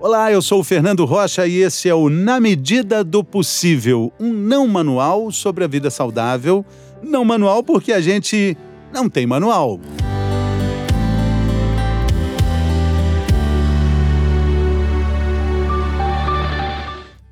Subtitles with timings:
[0.00, 4.32] Olá, eu sou o Fernando Rocha e esse é o Na Medida do Possível, um
[4.32, 6.64] não manual sobre a vida saudável.
[7.02, 8.56] Não manual porque a gente
[8.92, 9.80] não tem manual.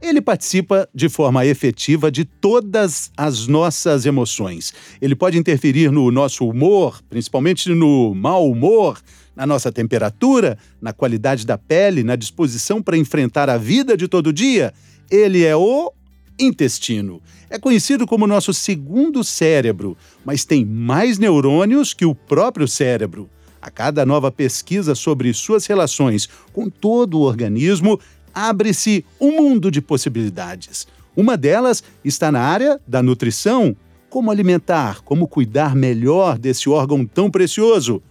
[0.01, 4.73] Ele participa de forma efetiva de todas as nossas emoções.
[5.01, 9.01] Ele pode interferir no nosso humor, principalmente no mau humor,
[9.35, 14.33] na nossa temperatura, na qualidade da pele, na disposição para enfrentar a vida de todo
[14.33, 14.73] dia.
[15.11, 15.93] Ele é o
[16.39, 17.21] intestino.
[17.49, 23.29] É conhecido como nosso segundo cérebro, mas tem mais neurônios que o próprio cérebro.
[23.61, 28.01] A cada nova pesquisa sobre suas relações com todo o organismo,
[28.35, 30.87] abre-se um mundo de possibilidades.
[31.15, 33.77] Uma delas está na área da nutrição.
[34.09, 38.03] Como alimentar, como cuidar melhor desse órgão tão precioso?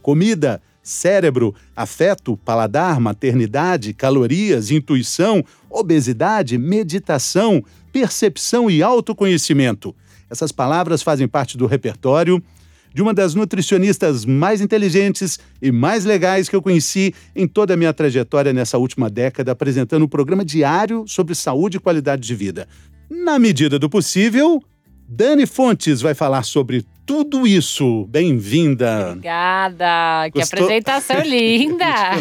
[0.00, 9.94] Comida, cérebro, afeto, paladar, maternidade, calorias, intuição, obesidade, meditação, percepção e autoconhecimento.
[10.28, 12.42] Essas palavras fazem parte do repertório
[12.92, 17.76] de uma das nutricionistas mais inteligentes e mais legais que eu conheci em toda a
[17.76, 22.66] minha trajetória nessa última década, apresentando um programa diário sobre saúde e qualidade de vida.
[23.08, 24.62] Na medida do possível,
[25.08, 28.06] Dani Fontes vai falar sobre tudo isso.
[28.06, 29.08] Bem-vinda.
[29.08, 30.28] Obrigada.
[30.32, 30.32] Gostou?
[30.32, 32.20] Que apresentação linda.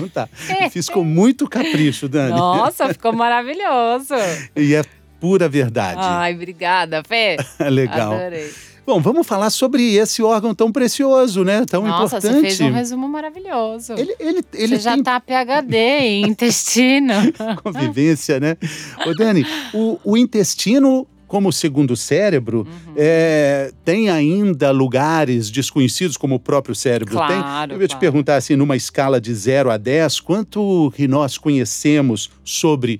[0.71, 2.31] Fiz com muito capricho, Dani.
[2.31, 4.15] Nossa, ficou maravilhoso.
[4.55, 4.83] e é
[5.19, 5.99] pura verdade.
[6.01, 7.37] Ai, obrigada, Fê.
[7.69, 8.13] Legal.
[8.13, 8.49] Adorei.
[8.83, 11.63] Bom, vamos falar sobre esse órgão tão precioso, né?
[11.69, 12.33] Tão Nossa, importante.
[12.33, 13.93] Você fez um resumo maravilhoso.
[13.93, 15.03] Ele, ele, ele você já tem...
[15.03, 17.13] tá PHD em intestino.
[17.61, 18.57] Convivência, né?
[19.05, 22.94] Ô, Dani, o, o intestino como segundo cérebro, uhum.
[22.97, 27.38] é, tem ainda lugares desconhecidos como o próprio cérebro claro, tem?
[27.38, 27.88] Eu ia claro.
[27.88, 32.99] te perguntar assim, numa escala de 0 a 10, quanto que nós conhecemos sobre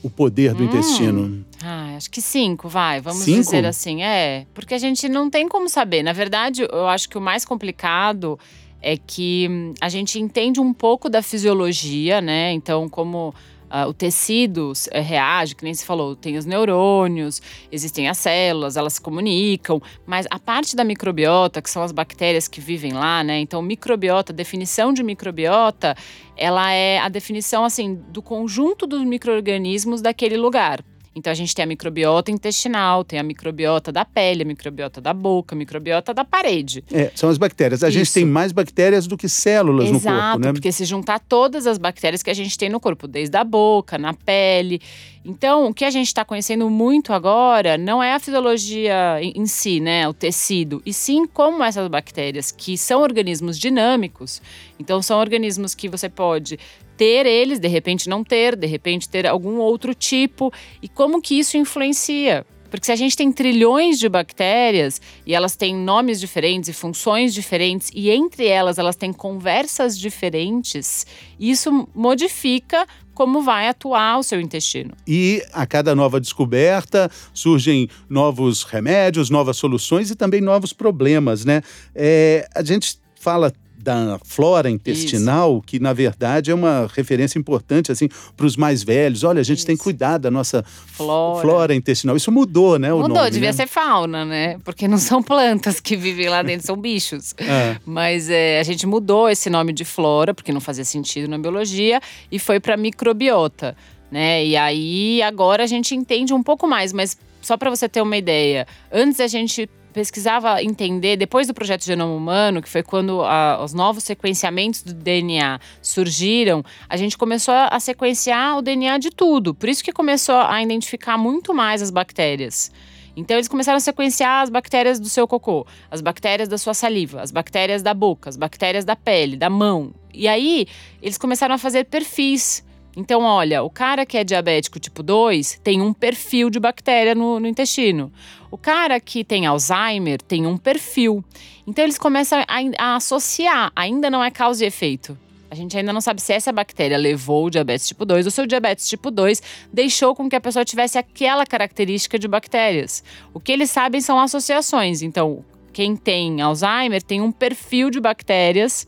[0.00, 0.66] o poder do hum.
[0.66, 1.44] intestino?
[1.60, 3.00] Ah, acho que cinco, vai.
[3.00, 3.40] Vamos cinco?
[3.40, 4.04] dizer assim.
[4.04, 6.04] É, porque a gente não tem como saber.
[6.04, 8.38] Na verdade, eu acho que o mais complicado
[8.80, 12.52] é que hum, a gente entende um pouco da fisiologia, né?
[12.52, 13.34] Então, como
[13.66, 18.76] Uh, o tecido uh, reage, que nem se falou, tem os neurônios, existem as células,
[18.76, 23.24] elas se comunicam, mas a parte da microbiota, que são as bactérias que vivem lá,
[23.24, 23.40] né?
[23.40, 25.96] Então, microbiota, definição de microbiota,
[26.36, 30.84] ela é a definição assim do conjunto dos micro-organismos daquele lugar.
[31.16, 35.14] Então a gente tem a microbiota intestinal, tem a microbiota da pele, a microbiota da
[35.14, 36.84] boca, a microbiota da parede.
[36.92, 37.82] É, são as bactérias.
[37.82, 37.98] A Isso.
[37.98, 40.52] gente tem mais bactérias do que células Exato, no corpo, né?
[40.52, 43.96] porque se juntar todas as bactérias que a gente tem no corpo, desde a boca,
[43.96, 44.78] na pele.
[45.24, 49.46] Então, o que a gente está conhecendo muito agora não é a fisiologia em, em
[49.46, 54.40] si, né, o tecido, e sim como essas bactérias, que são organismos dinâmicos,
[54.78, 56.58] então são organismos que você pode
[56.96, 61.38] ter eles, de repente não ter, de repente ter algum outro tipo, e como que
[61.38, 62.44] isso influencia.
[62.70, 67.32] Porque se a gente tem trilhões de bactérias e elas têm nomes diferentes e funções
[67.32, 71.06] diferentes, e entre elas elas têm conversas diferentes,
[71.38, 74.92] isso modifica como vai atuar o seu intestino.
[75.06, 81.62] E a cada nova descoberta surgem novos remédios, novas soluções e também novos problemas, né?
[81.94, 83.52] É, a gente fala
[83.86, 85.62] da flora intestinal, Isso.
[85.64, 89.22] que na verdade é uma referência importante assim para os mais velhos.
[89.22, 89.66] Olha, a gente Isso.
[89.66, 91.40] tem que cuidar da nossa flora.
[91.40, 92.16] flora intestinal.
[92.16, 92.92] Isso mudou, né?
[92.92, 93.52] Mudou, nome, devia né?
[93.52, 94.58] ser fauna, né?
[94.64, 97.34] Porque não são plantas que vivem lá dentro, são bichos.
[97.46, 97.76] É.
[97.86, 102.00] Mas é, a gente mudou esse nome de flora, porque não fazia sentido na biologia,
[102.30, 103.76] e foi para microbiota.
[104.10, 104.44] Né?
[104.44, 108.16] E aí agora a gente entende um pouco mais, mas só para você ter uma
[108.16, 113.64] ideia, antes a gente pesquisava entender, depois do projeto Genoma Humano, que foi quando a,
[113.64, 119.54] os novos sequenciamentos do DNA surgiram, a gente começou a sequenciar o DNA de tudo.
[119.54, 122.70] Por isso que começou a identificar muito mais as bactérias.
[123.16, 127.22] Então eles começaram a sequenciar as bactérias do seu cocô, as bactérias da sua saliva,
[127.22, 129.94] as bactérias da boca, as bactérias da pele, da mão.
[130.12, 130.66] E aí
[131.00, 132.65] eles começaram a fazer perfis.
[132.96, 137.38] Então, olha, o cara que é diabético tipo 2 tem um perfil de bactéria no,
[137.38, 138.10] no intestino.
[138.50, 141.22] O cara que tem Alzheimer tem um perfil.
[141.66, 142.44] Então, eles começam a,
[142.78, 145.16] a associar, ainda não é causa e efeito.
[145.50, 148.40] A gente ainda não sabe se essa bactéria levou o diabetes tipo 2 ou se
[148.40, 153.04] o diabetes tipo 2 deixou com que a pessoa tivesse aquela característica de bactérias.
[153.32, 155.02] O que eles sabem são associações.
[155.02, 158.86] Então, quem tem Alzheimer tem um perfil de bactérias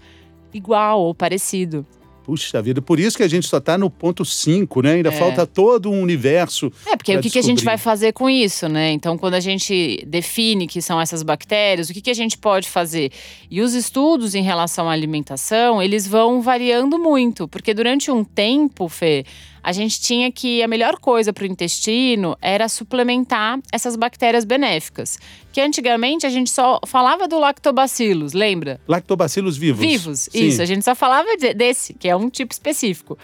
[0.52, 1.86] igual ou parecido.
[2.28, 4.92] Puxa vida, por isso que a gente só está no ponto 5, né?
[4.96, 5.12] Ainda É.
[5.12, 6.70] falta todo um universo.
[6.84, 8.92] É, porque o que, que a gente vai fazer com isso, né?
[8.92, 12.68] Então, quando a gente define que são essas bactérias, o que, que a gente pode
[12.68, 13.10] fazer?
[13.50, 18.90] E os estudos em relação à alimentação, eles vão variando muito, porque durante um tempo,
[18.90, 19.24] Fê,
[19.62, 25.18] a gente tinha que a melhor coisa para o intestino era suplementar essas bactérias benéficas.
[25.52, 28.80] Que antigamente a gente só falava do lactobacillus, lembra?
[28.86, 29.80] Lactobacilos vivos.
[29.80, 30.46] Vivos, Sim.
[30.46, 30.62] isso.
[30.62, 33.18] A gente só falava de- desse, que é um tipo específico.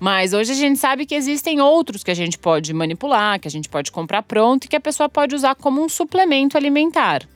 [0.00, 3.50] Mas hoje a gente sabe que existem outros que a gente pode manipular, que a
[3.50, 7.26] gente pode comprar pronto e que a pessoa pode usar como um suplemento alimentar.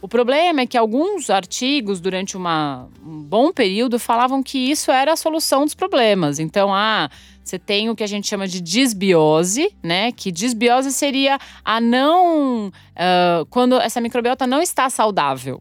[0.00, 5.12] O problema é que alguns artigos, durante uma- um bom período, falavam que isso era
[5.12, 6.40] a solução dos problemas.
[6.40, 7.08] Então, ah,
[7.44, 10.12] você tem o que a gente chama de disbiose, né?
[10.12, 12.72] Que disbiose seria a não.
[12.96, 15.60] ah, quando essa microbiota não está saudável.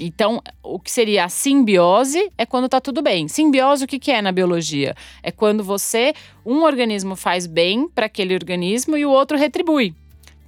[0.00, 3.26] Então, o que seria a simbiose é quando tá tudo bem.
[3.26, 4.94] Simbiose, o que, que é na biologia?
[5.24, 6.14] É quando você,
[6.46, 9.94] um organismo faz bem para aquele organismo e o outro retribui.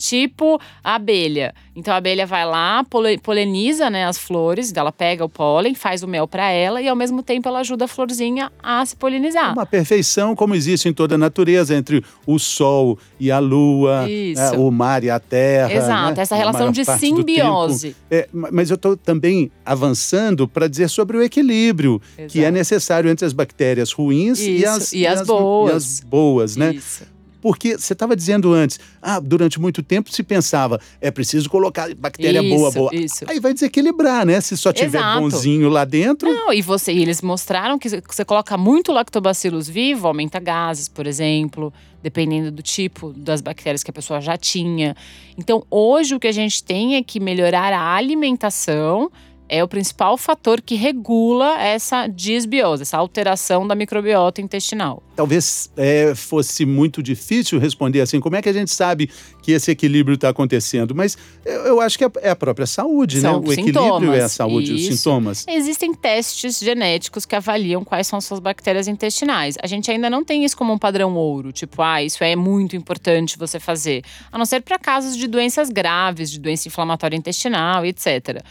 [0.00, 1.54] Tipo a abelha.
[1.76, 6.02] Então a abelha vai lá, pole- poliniza né, as flores, ela pega o pólen, faz
[6.02, 9.52] o mel para ela e ao mesmo tempo ela ajuda a florzinha a se polinizar.
[9.52, 14.40] Uma perfeição como existe em toda a natureza, entre o sol e a lua, Isso.
[14.40, 15.72] né, o mar e a terra.
[15.72, 17.94] Exato, né, essa relação de simbiose.
[18.10, 22.52] É, ma- mas eu estou também avançando para dizer sobre o equilíbrio que é Exato.
[22.52, 25.72] necessário entre as bactérias ruins e Isso, as, e as boas.
[25.72, 26.74] e as boas, né?
[26.74, 27.04] Isso.
[27.40, 32.42] Porque você estava dizendo antes, ah, durante muito tempo se pensava, é preciso colocar bactéria
[32.42, 32.94] boa, Isso, boa.
[32.94, 33.24] isso.
[33.26, 34.40] Aí vai desequilibrar, né?
[34.40, 35.20] Se só tiver Exato.
[35.20, 36.28] bonzinho lá dentro.
[36.32, 41.06] Não, e você, e eles mostraram que você coloca muito lactobacillus vivo, aumenta gases, por
[41.06, 41.72] exemplo,
[42.02, 44.96] dependendo do tipo das bactérias que a pessoa já tinha.
[45.36, 49.10] Então, hoje o que a gente tem é que melhorar a alimentação
[49.50, 55.02] é o principal fator que regula essa disbiose, essa alteração da microbiota intestinal.
[55.16, 59.10] Talvez é, fosse muito difícil responder assim, como é que a gente sabe
[59.42, 60.94] que esse equilíbrio está acontecendo?
[60.94, 63.48] Mas eu, eu acho que é é a própria saúde, São né?
[63.48, 64.96] O equilíbrio é a saúde, os isso.
[64.96, 65.44] sintomas.
[65.48, 69.56] Existem testes genéticos que avaliam quais são suas bactérias intestinais.
[69.62, 72.76] A gente ainda não tem isso como um padrão ouro, tipo, ah, isso é muito
[72.76, 74.02] importante você fazer.
[74.30, 78.42] A não ser para casos de doenças graves, de doença inflamatória intestinal, etc.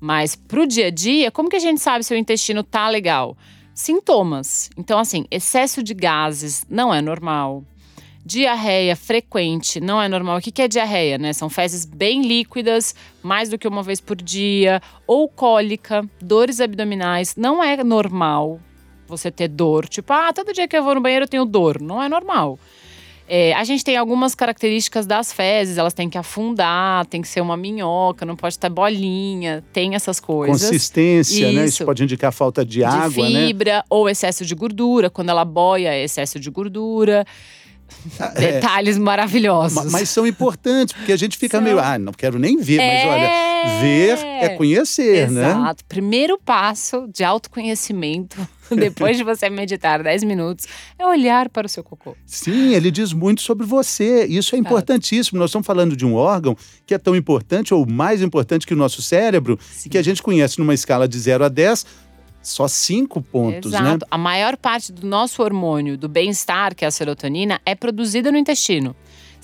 [0.00, 3.36] Mas pro dia a dia, como que a gente sabe se o intestino tá legal?
[3.74, 4.70] Sintomas.
[4.76, 7.62] Então, assim, excesso de gases não é normal.
[8.24, 10.38] Diarreia frequente não é normal.
[10.38, 11.32] O que que é diarreia, né?
[11.32, 14.82] São fezes bem líquidas, mais do que uma vez por dia.
[15.06, 17.36] Ou cólica, dores abdominais.
[17.36, 18.58] Não é normal
[19.06, 19.86] você ter dor.
[19.88, 21.80] Tipo, ah, todo dia que eu vou no banheiro eu tenho dor.
[21.80, 22.58] Não é normal.
[23.28, 27.40] É, a gente tem algumas características das fezes, elas têm que afundar, tem que ser
[27.40, 30.62] uma minhoca, não pode estar bolinha, tem essas coisas.
[30.62, 31.64] Consistência, né?
[31.64, 31.84] Isso Isso.
[31.84, 33.46] pode indicar falta de, de água, né?
[33.48, 35.10] fibra ou excesso de gordura.
[35.10, 37.26] Quando ela boia, é excesso de gordura.
[38.34, 39.84] É, Detalhes maravilhosos.
[39.84, 41.64] ma- mas são importantes, porque a gente fica São.
[41.64, 43.06] meio, ah, não quero nem ver, mas É.
[43.06, 45.50] olha, ver é conhecer, né?
[45.50, 45.84] Exato.
[45.84, 48.36] Primeiro passo de autoconhecimento,
[48.76, 50.66] depois de você meditar 10 minutos,
[50.98, 52.16] é olhar para o seu cocô.
[52.24, 54.24] Sim, ele diz muito sobre você.
[54.26, 55.38] Isso é importantíssimo.
[55.38, 58.76] Nós estamos falando de um órgão que é tão importante ou mais importante que o
[58.76, 59.88] nosso cérebro, Sim.
[59.88, 61.86] que a gente conhece numa escala de 0 a 10,
[62.42, 63.78] só cinco pontos, né?
[63.78, 64.06] Exato.
[64.10, 68.38] A maior parte do nosso hormônio do bem-estar, que é a serotonina, é produzida no
[68.38, 68.94] intestino.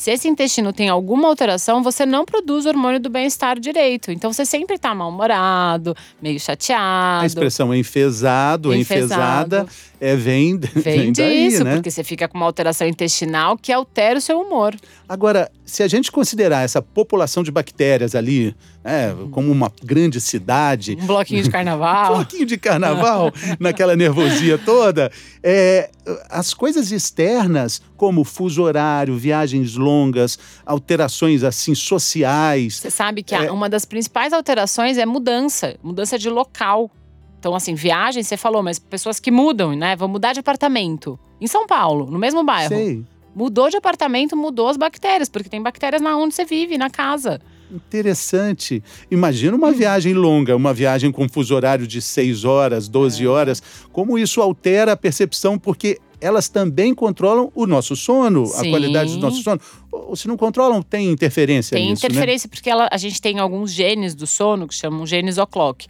[0.02, 4.10] Se esse intestino tem alguma alteração, você não produz o hormônio do bem-estar direito.
[4.10, 7.25] Então você sempre tá mal-humorado, meio A chateado.
[7.25, 9.58] expressão enfesado, Enfesado.
[9.58, 9.66] enfesada,
[10.04, 11.75] é, vem, Vem daí, disso, né?
[11.75, 14.74] porque você fica com uma alteração intestinal que altera o seu humor.
[15.08, 20.98] Agora, se a gente considerar essa população de bactérias ali né, como uma grande cidade,
[21.00, 22.17] Um bloquinho de um carnaval.
[22.17, 25.88] pouquinho de carnaval, naquela nervosia toda, é,
[26.29, 30.36] as coisas externas, como fuso horário, viagens longas,
[30.67, 33.50] alterações assim sociais, Você sabe que a- É.
[33.53, 36.91] uma das principais alterações é mudança, mudança de local.
[37.43, 39.96] Então, assim, viagem, você falou, mas pessoas que mudam, né?
[39.96, 41.19] Vão mudar de apartamento.
[41.41, 42.69] Em São Paulo, no mesmo bairro.
[42.69, 43.03] sei,
[43.34, 47.41] Mudou de apartamento, mudou as bactérias, porque tem bactérias na onde você vive, na casa.
[47.75, 48.81] interessante.
[49.11, 53.29] Imagina uma viagem longa, uma viagem com fuso horário de 6 horas, 12 É.
[53.29, 53.61] horas,
[53.93, 58.70] como isso altera a percepção, porque elas também controlam o nosso sono, a Sim.
[58.70, 59.61] qualidade do nosso sono.
[59.91, 62.08] Ou se não controlam, tem interferência Tem nisso, né?
[62.11, 65.87] interferência, porque ela- a gente tem alguns genes do sono que chamam genes o'clock.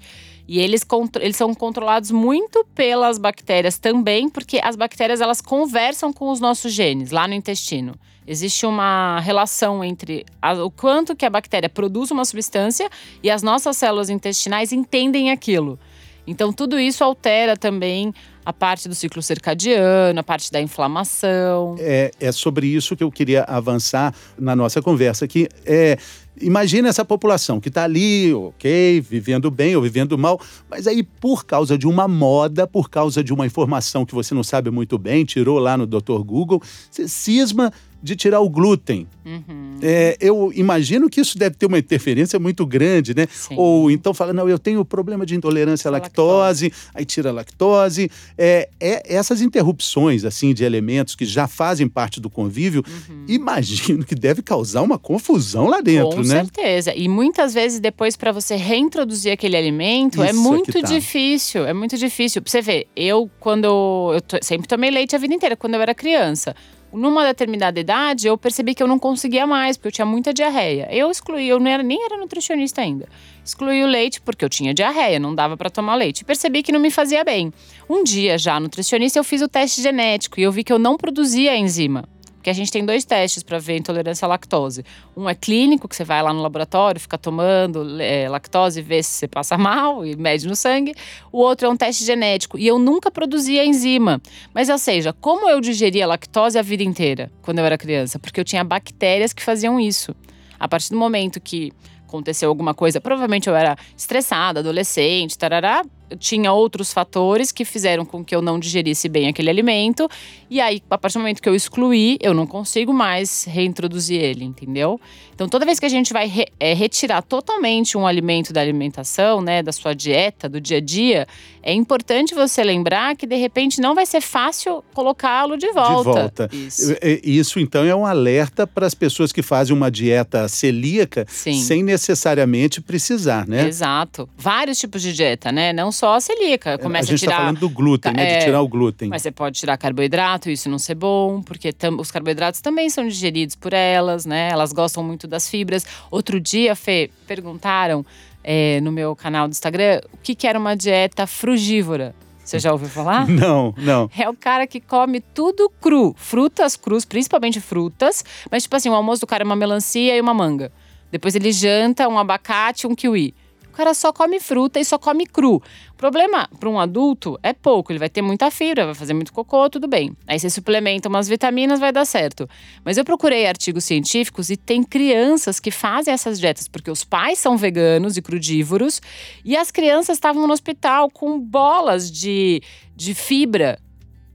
[0.52, 0.84] E eles,
[1.22, 6.74] eles são controlados muito pelas bactérias também, porque as bactérias elas conversam com os nossos
[6.74, 7.94] genes lá no intestino.
[8.26, 12.90] Existe uma relação entre a- o quanto que a bactéria produz uma substância
[13.22, 15.78] e as nossas células intestinais entendem aquilo.
[16.26, 18.12] Então, tudo isso altera também
[18.44, 21.76] a parte do ciclo circadiano, a parte da inflamação.
[21.78, 25.48] É, é sobre isso que eu queria avançar na nossa conversa aqui.
[25.64, 25.96] É,
[26.40, 31.44] Imagina essa população que está ali, ok, vivendo bem ou vivendo mal, mas aí por
[31.44, 35.26] causa de uma moda, por causa de uma informação que você não sabe muito bem,
[35.26, 36.22] tirou lá no Dr.
[36.24, 37.70] Google, você cisma
[38.02, 39.06] de tirar o glúten.
[39.24, 39.78] Uhum.
[39.80, 43.26] É, eu imagino que isso deve ter uma interferência muito grande, né?
[43.30, 43.54] Sim.
[43.56, 47.32] Ou então fala, não, eu tenho problema de intolerância à lactose, lactose, aí tira a
[47.32, 48.10] lactose.
[48.36, 53.24] É, é, essas interrupções, assim, de elementos que já fazem parte do convívio, uhum.
[53.28, 56.40] imagino que deve causar uma confusão lá dentro, Com né?
[56.40, 56.94] Com certeza.
[56.94, 60.88] E muitas vezes depois, para você reintroduzir aquele alimento, é isso é muito tá.
[60.88, 61.64] difícil.
[61.64, 62.42] É muito difícil.
[62.42, 63.66] Pra você ver, eu, quando.
[64.14, 66.54] Eu sempre tomei leite a vida inteira, quando eu era criança
[66.92, 70.88] numa determinada idade, eu percebi que eu não conseguia mais, porque eu tinha muita diarreia.
[70.90, 73.08] Eu excluí, eu era, nem era nutricionista ainda.
[73.44, 76.24] Excluí o leite porque eu tinha diarreia, não dava para tomar leite.
[76.24, 77.52] Percebi que não me fazia bem.
[77.88, 80.96] Um dia, já nutricionista, eu fiz o teste genético e eu vi que eu não
[80.96, 82.04] produzia a enzima.
[82.42, 84.84] Porque a gente tem dois testes para ver intolerância à lactose.
[85.16, 89.10] Um é clínico, que você vai lá no laboratório, fica tomando é, lactose, vê se
[89.12, 90.92] você passa mal e mede no sangue.
[91.30, 92.58] O outro é um teste genético.
[92.58, 94.20] E eu nunca produzia enzima.
[94.52, 98.18] Mas, ou seja, como eu digeria lactose a vida inteira, quando eu era criança?
[98.18, 100.12] Porque eu tinha bactérias que faziam isso.
[100.58, 101.72] A partir do momento que
[102.08, 105.84] aconteceu alguma coisa, provavelmente eu era estressada, adolescente, tarará,
[106.18, 110.08] tinha outros fatores que fizeram com que eu não digerisse bem aquele alimento.
[110.50, 114.44] E aí, a partir do momento que eu excluí, eu não consigo mais reintroduzir ele,
[114.44, 115.00] entendeu?
[115.34, 119.40] Então, toda vez que a gente vai re é, retirar totalmente um alimento da alimentação,
[119.40, 121.26] né, da sua dieta, do dia a dia,
[121.62, 126.10] é importante você lembrar que de repente não vai ser fácil colocá-lo de volta.
[126.10, 126.50] De volta.
[126.52, 126.96] Isso.
[127.24, 131.60] Isso, então, é um alerta para as pessoas que fazem uma dieta celíaca Sim.
[131.62, 133.66] sem necessariamente precisar, né?
[133.66, 134.28] Exato.
[134.36, 135.72] Vários tipos de dieta, né?
[135.72, 136.78] Não só a celíaca.
[136.78, 138.34] Começa a gente está falando do glúten, né?
[138.34, 139.08] É, de tirar o glúten.
[139.08, 143.54] Mas você pode tirar carboidrato, isso não ser bom, porque os carboidratos também são digeridos
[143.54, 144.50] por elas, né?
[144.50, 145.86] Elas gostam muito das fibras.
[146.10, 148.04] Outro dia, Fê, perguntaram
[148.42, 152.14] é, no meu canal do Instagram o que, que era uma dieta frugívora.
[152.44, 153.26] Você já ouviu falar?
[153.30, 154.10] Não, não.
[154.18, 156.12] É o cara que come tudo cru.
[156.18, 158.24] Frutas crus, principalmente frutas.
[158.50, 160.72] Mas, tipo assim, o almoço do cara é uma melancia e uma manga.
[161.10, 163.34] Depois ele janta um abacate e um kiwi.
[163.72, 165.54] O cara só come fruta e só come cru.
[165.92, 169.32] O problema para um adulto é pouco, ele vai ter muita fibra, vai fazer muito
[169.32, 170.14] cocô, tudo bem.
[170.26, 172.46] Aí você suplementa umas vitaminas, vai dar certo.
[172.84, 177.38] Mas eu procurei artigos científicos e tem crianças que fazem essas dietas porque os pais
[177.38, 179.00] são veganos e crudívoros
[179.42, 182.62] e as crianças estavam no hospital com bolas de,
[182.94, 183.78] de fibra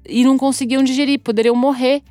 [0.10, 2.02] e não conseguiam digerir, poderiam morrer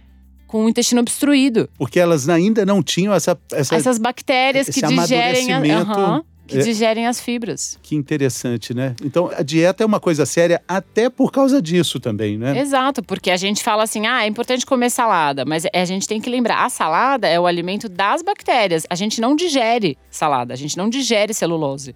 [0.47, 1.69] com o intestino obstruído.
[1.77, 7.07] Porque elas ainda não tinham essa, essa essas bactérias que digerem a, que é, digerem
[7.07, 7.79] as fibras.
[7.83, 8.95] Que interessante, né?
[9.03, 12.59] Então a dieta é uma coisa séria até por causa disso também, né?
[12.59, 16.21] Exato, porque a gente fala assim: "Ah, é importante comer salada", mas a gente tem
[16.21, 18.87] que lembrar, a salada é o alimento das bactérias.
[18.89, 21.95] A gente não digere salada, a gente não digere celulose.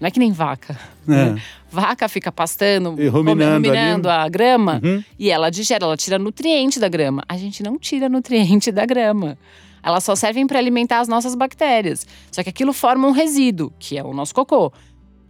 [0.00, 0.76] Não é que nem vaca.
[1.06, 1.10] É.
[1.10, 1.42] Né?
[1.70, 5.02] Vaca fica pastando, e ruminando, ruminando a grama uhum.
[5.16, 7.22] e ela digere, ela tira nutriente da grama.
[7.28, 9.38] A gente não tira nutriente da grama.
[9.82, 12.06] Elas só servem para alimentar as nossas bactérias.
[12.30, 14.72] Só que aquilo forma um resíduo, que é o nosso cocô.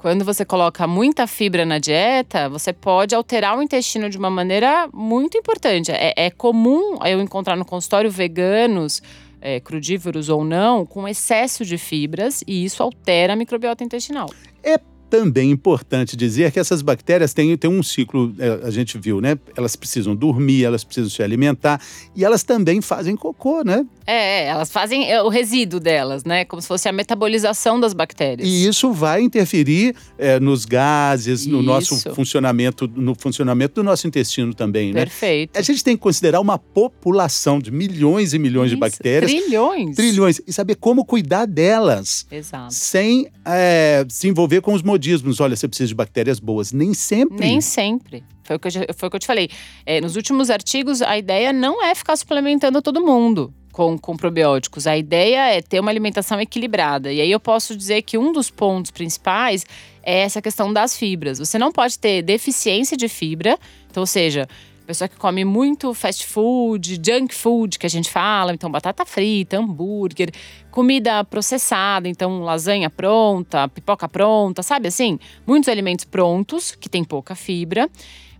[0.03, 4.89] Quando você coloca muita fibra na dieta, você pode alterar o intestino de uma maneira
[4.93, 5.93] muito importante.
[5.93, 9.01] É, é comum eu encontrar no consultório veganos,
[9.41, 14.29] é, crudívoros ou não, com excesso de fibras e isso altera a microbiota intestinal.
[14.63, 14.77] É
[15.13, 19.39] também importante dizer que essas bactérias têm, têm um ciclo, é, a gente viu, né?
[19.55, 21.79] Elas precisam dormir, elas precisam se alimentar
[22.17, 23.85] e elas também fazem cocô, né?
[24.07, 26.47] É, elas fazem é, o resíduo delas, né?
[26.47, 28.49] Como se fosse a metabolização das bactérias.
[28.49, 31.67] E isso vai interferir é, nos gases, no isso.
[31.67, 35.01] nosso funcionamento, no funcionamento do nosso intestino também, né?
[35.01, 35.59] Perfeito.
[35.59, 38.77] A gente tem que considerar uma população de milhões e milhões isso.
[38.77, 39.31] de bactérias.
[39.31, 39.95] Trilhões.
[39.95, 40.41] Trilhões.
[40.47, 42.27] E saber como cuidar delas.
[42.31, 42.73] Exato.
[42.73, 45.41] Sem é, se envolver com os modismos.
[45.41, 46.73] Olha, você precisa de bactérias boas.
[46.73, 47.39] Nem sempre.
[47.41, 48.23] Nem sempre.
[48.45, 49.49] Foi o que eu, foi o que eu te falei.
[49.85, 54.87] É, nos últimos artigos, a ideia não é ficar suplementando todo mundo com, com probióticos.
[54.87, 57.13] A ideia é ter uma alimentação equilibrada.
[57.13, 59.67] E aí eu posso dizer que um dos pontos principais
[60.03, 61.39] é essa questão das fibras.
[61.39, 63.59] Você não pode ter deficiência de fibra,
[63.91, 64.49] então, ou seja,
[64.83, 69.59] pessoa que come muito fast food, junk food, que a gente fala, então batata frita,
[69.59, 70.31] hambúrguer,
[70.71, 75.19] comida processada, então lasanha pronta, pipoca pronta, sabe assim?
[75.47, 77.89] Muitos alimentos prontos, que tem pouca fibra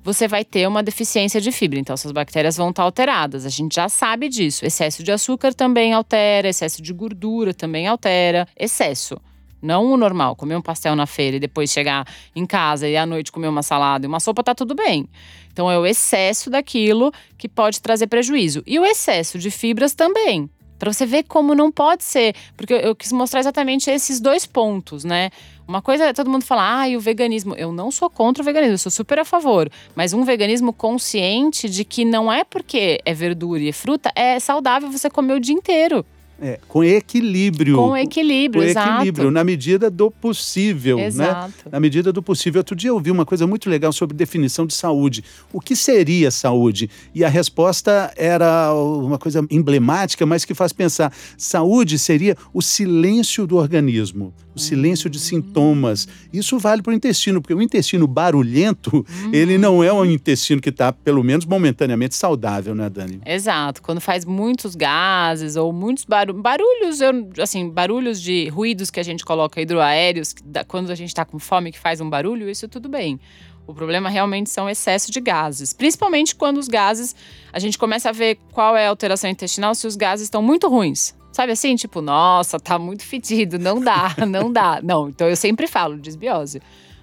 [0.05, 1.79] você vai ter uma deficiência de fibra.
[1.79, 3.47] Então, essas bactérias vão estar alteradas.
[3.47, 4.67] A gente já sabe disso.
[4.67, 8.49] Excesso de açúcar também altera, excesso de gordura também altera.
[8.59, 9.17] Excesso.
[9.63, 12.05] Não o normal, comer um pastel na feira e depois chegar
[12.35, 15.09] em casa e à noite comer uma salada e uma sopa, tá tudo bem.
[15.53, 18.63] Então é o excesso daquilo que pode trazer prejuízo.
[18.67, 20.51] E o excesso de fibras também.
[20.83, 22.35] Para você ver como não pode ser.
[22.57, 25.31] Porque eu, eu quis mostrar exatamente esses dois pontos, né?
[25.67, 27.55] Uma coisa é todo mundo falar, ah, e o veganismo.
[27.55, 29.71] Eu não sou contra o veganismo, eu sou super a favor.
[29.95, 34.41] Mas um veganismo consciente de que não é porque é verdura e é fruta, é
[34.41, 36.05] saudável você comer o dia inteiro.
[36.43, 37.77] É, com equilíbrio.
[37.77, 38.97] Com equilíbrio, com exato.
[38.97, 41.53] equilíbrio, na medida do possível, exato.
[41.65, 41.71] né?
[41.71, 42.59] Na medida do possível.
[42.59, 45.23] Outro dia eu ouvi uma coisa muito legal sobre definição de saúde.
[45.53, 46.91] O que seria saúde?
[47.15, 51.13] E a resposta era uma coisa emblemática, mas que faz pensar.
[51.39, 56.07] Saúde seria o silêncio do organismo, o silêncio de sintomas.
[56.33, 59.31] Isso vale para o intestino, porque o intestino barulhento, uhum.
[59.33, 63.21] ele não é um intestino que está, pelo menos momentaneamente, saudável, né, Dani?
[63.25, 63.83] Exato.
[63.83, 67.01] Quando faz muitos gases ou muitos barulhos, barulhos,
[67.41, 70.35] assim, barulhos de ruídos que a gente coloca hidroaéreos,
[70.69, 73.19] quando a gente está com fome que faz um barulho, isso tudo bem.
[73.67, 77.15] O problema realmente são excesso de gases, principalmente quando os gases,
[77.53, 80.69] a gente começa a ver qual é a alteração intestinal se os gases estão muito
[80.69, 81.15] ruins.
[81.33, 84.81] Sabe assim, tipo, nossa, tá muito fedido, não dá, não dá.
[84.83, 86.61] Não, então eu sempre falo desbiose.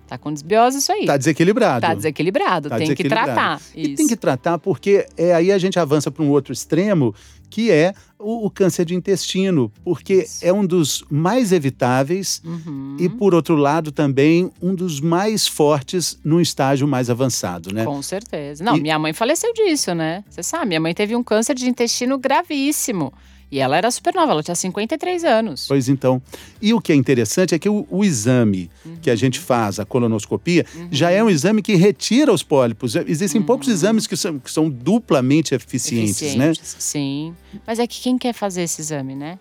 [0.09, 1.05] Tá com desbiose isso aí.
[1.05, 1.81] Tá desequilibrado.
[1.81, 3.27] Tá desequilibrado, tá tem desequilibrado.
[3.27, 3.61] que tratar.
[3.75, 3.95] E isso.
[3.95, 7.13] tem que tratar porque é, aí a gente avança para um outro extremo,
[7.47, 10.43] que é o, o câncer de intestino, porque isso.
[10.43, 12.97] é um dos mais evitáveis uhum.
[12.99, 17.85] e, por outro lado, também um dos mais fortes no estágio mais avançado, né?
[17.85, 18.63] Com certeza.
[18.63, 18.81] Não, e...
[18.81, 20.23] minha mãe faleceu disso, né?
[20.27, 23.13] Você sabe, minha mãe teve um câncer de intestino gravíssimo.
[23.51, 25.65] E ela era super nova, ela tinha 53 anos.
[25.67, 26.21] Pois então.
[26.61, 28.97] E o que é interessante é que o, o exame uhum.
[29.01, 30.89] que a gente faz, a colonoscopia, uhum.
[30.91, 32.95] já é um exame que retira os pólipos.
[32.95, 33.47] Existem uhum.
[33.47, 36.51] poucos exames que são, que são duplamente eficientes, né?
[36.51, 36.79] eficientes, né?
[36.79, 37.35] Sim.
[37.65, 39.39] Mas é que quem quer fazer esse exame, né?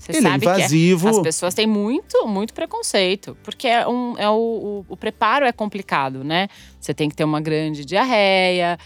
[0.00, 1.10] Você Ele é sabe é invasivo.
[1.10, 3.36] que as pessoas têm muito, muito preconceito.
[3.42, 6.48] Porque é um, é o, o, o preparo é complicado, né?
[6.80, 8.78] Você tem que ter uma grande diarreia.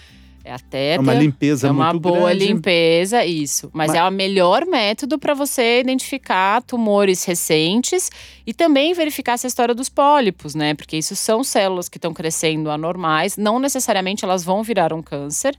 [0.45, 2.47] É até é uma limpeza é uma muito boa grande.
[2.47, 3.71] limpeza, isso.
[3.73, 8.11] Mas, Mas, é o melhor método para você identificar tumores recentes
[8.47, 10.75] e também verificar essa história dos pólipos, né?
[10.75, 15.57] Porque isso são células que estão crescendo anormais, não necessariamente elas vão virar um câncer.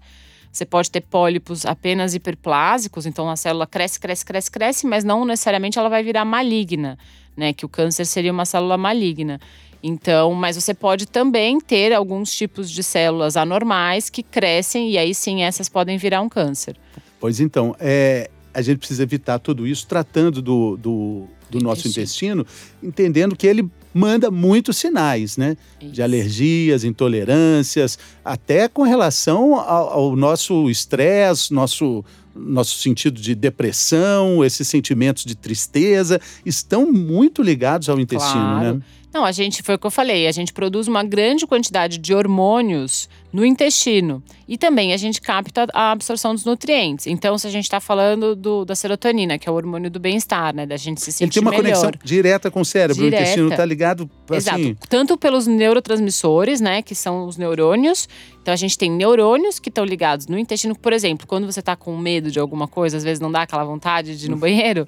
[0.51, 5.25] Você pode ter pólipos apenas hiperplásicos, então a célula cresce, cresce, cresce, cresce, mas não
[5.25, 6.97] necessariamente ela vai virar maligna,
[7.35, 7.53] né?
[7.53, 9.41] Que o câncer seria uma célula maligna.
[9.87, 15.13] Então, mas você pode também ter alguns tipos de células anormais que crescem e aí
[15.13, 16.75] sim essas podem virar um câncer.
[17.19, 22.47] Pois então, é, a gente precisa evitar tudo isso tratando do, do, do nosso intestino,
[22.81, 25.55] entendendo que ele manda muitos sinais, né?
[25.79, 25.91] Isso.
[25.91, 32.03] De alergias, intolerâncias, até com relação ao, ao nosso estresse, nosso
[32.35, 38.73] nosso sentido de depressão, esses sentimentos de tristeza, estão muito ligados ao intestino, claro.
[38.75, 38.81] né?
[39.15, 42.13] Não, a gente foi o que eu falei, a gente produz uma grande quantidade de
[42.13, 47.07] hormônios no intestino e também a gente capta a absorção dos nutrientes.
[47.07, 50.55] Então, se a gente está falando do, da serotonina, que é o hormônio do bem-estar,
[50.55, 51.81] né, da gente se sentir Ele tem uma melhor.
[51.81, 53.17] conexão direta com o cérebro, direta.
[53.17, 54.37] o intestino está ligado assim...
[54.37, 58.07] Exato, tanto pelos neurotransmissores, né, que são os neurônios.
[58.41, 60.75] Então, a gente tem neurônios que estão ligados no intestino.
[60.75, 63.63] Por exemplo, quando você está com medo de alguma coisa, às vezes não dá aquela
[63.63, 64.87] vontade de ir no banheiro.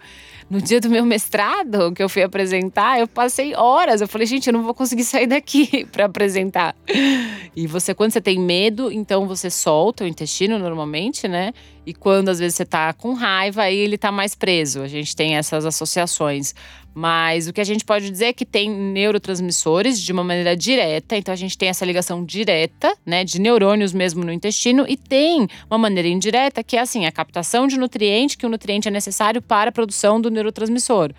[0.50, 4.00] No dia do meu mestrado, que eu fui apresentar, eu passei horas.
[4.00, 6.76] Eu falei, gente, eu não vou conseguir sair daqui para apresentar.
[7.56, 11.54] E você, quando você tem medo, então você solta o intestino normalmente, né?
[11.86, 14.82] E quando às vezes você tá com raiva, aí ele tá mais preso.
[14.82, 16.54] A gente tem essas associações.
[16.94, 21.16] Mas o que a gente pode dizer é que tem neurotransmissores de uma maneira direta,
[21.16, 25.48] então a gente tem essa ligação direta, né, de neurônios mesmo no intestino, e tem
[25.70, 29.44] uma maneira indireta, que é assim, a captação de nutriente, que o nutriente é necessário
[29.44, 31.14] para a produção do neurotransmissor.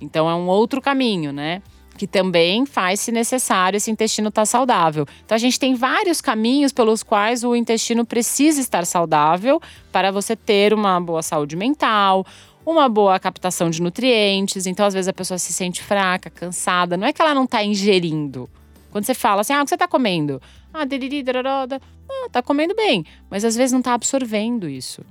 [0.00, 1.62] Então é um outro caminho, né?
[1.96, 5.06] Que também faz, se necessário, esse intestino estar tá saudável.
[5.24, 9.60] Então a gente tem vários caminhos pelos quais o intestino precisa estar saudável
[9.92, 12.24] para você ter uma boa saúde mental,
[12.64, 14.66] uma boa captação de nutrientes.
[14.66, 16.96] Então, às vezes, a pessoa se sente fraca, cansada.
[16.96, 18.48] Não é que ela não está ingerindo.
[18.90, 20.40] Quando você fala assim, ah, o que você está comendo?
[20.72, 20.84] Ah,
[21.24, 21.80] daroroda.
[22.08, 23.04] Ah, tá comendo bem.
[23.28, 25.04] Mas às vezes não está absorvendo isso.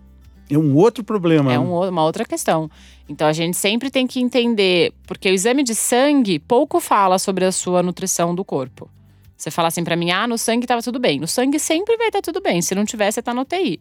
[0.50, 1.54] É um outro problema.
[1.54, 2.70] É um, uma outra questão.
[3.08, 7.46] Então a gente sempre tem que entender, porque o exame de sangue pouco fala sobre
[7.46, 8.90] a sua nutrição do corpo.
[9.38, 11.20] Você fala assim para mim, ah, no sangue estava tudo bem.
[11.20, 12.62] No sangue sempre vai estar tudo bem.
[12.62, 13.80] Se não tiver, você está no UTI.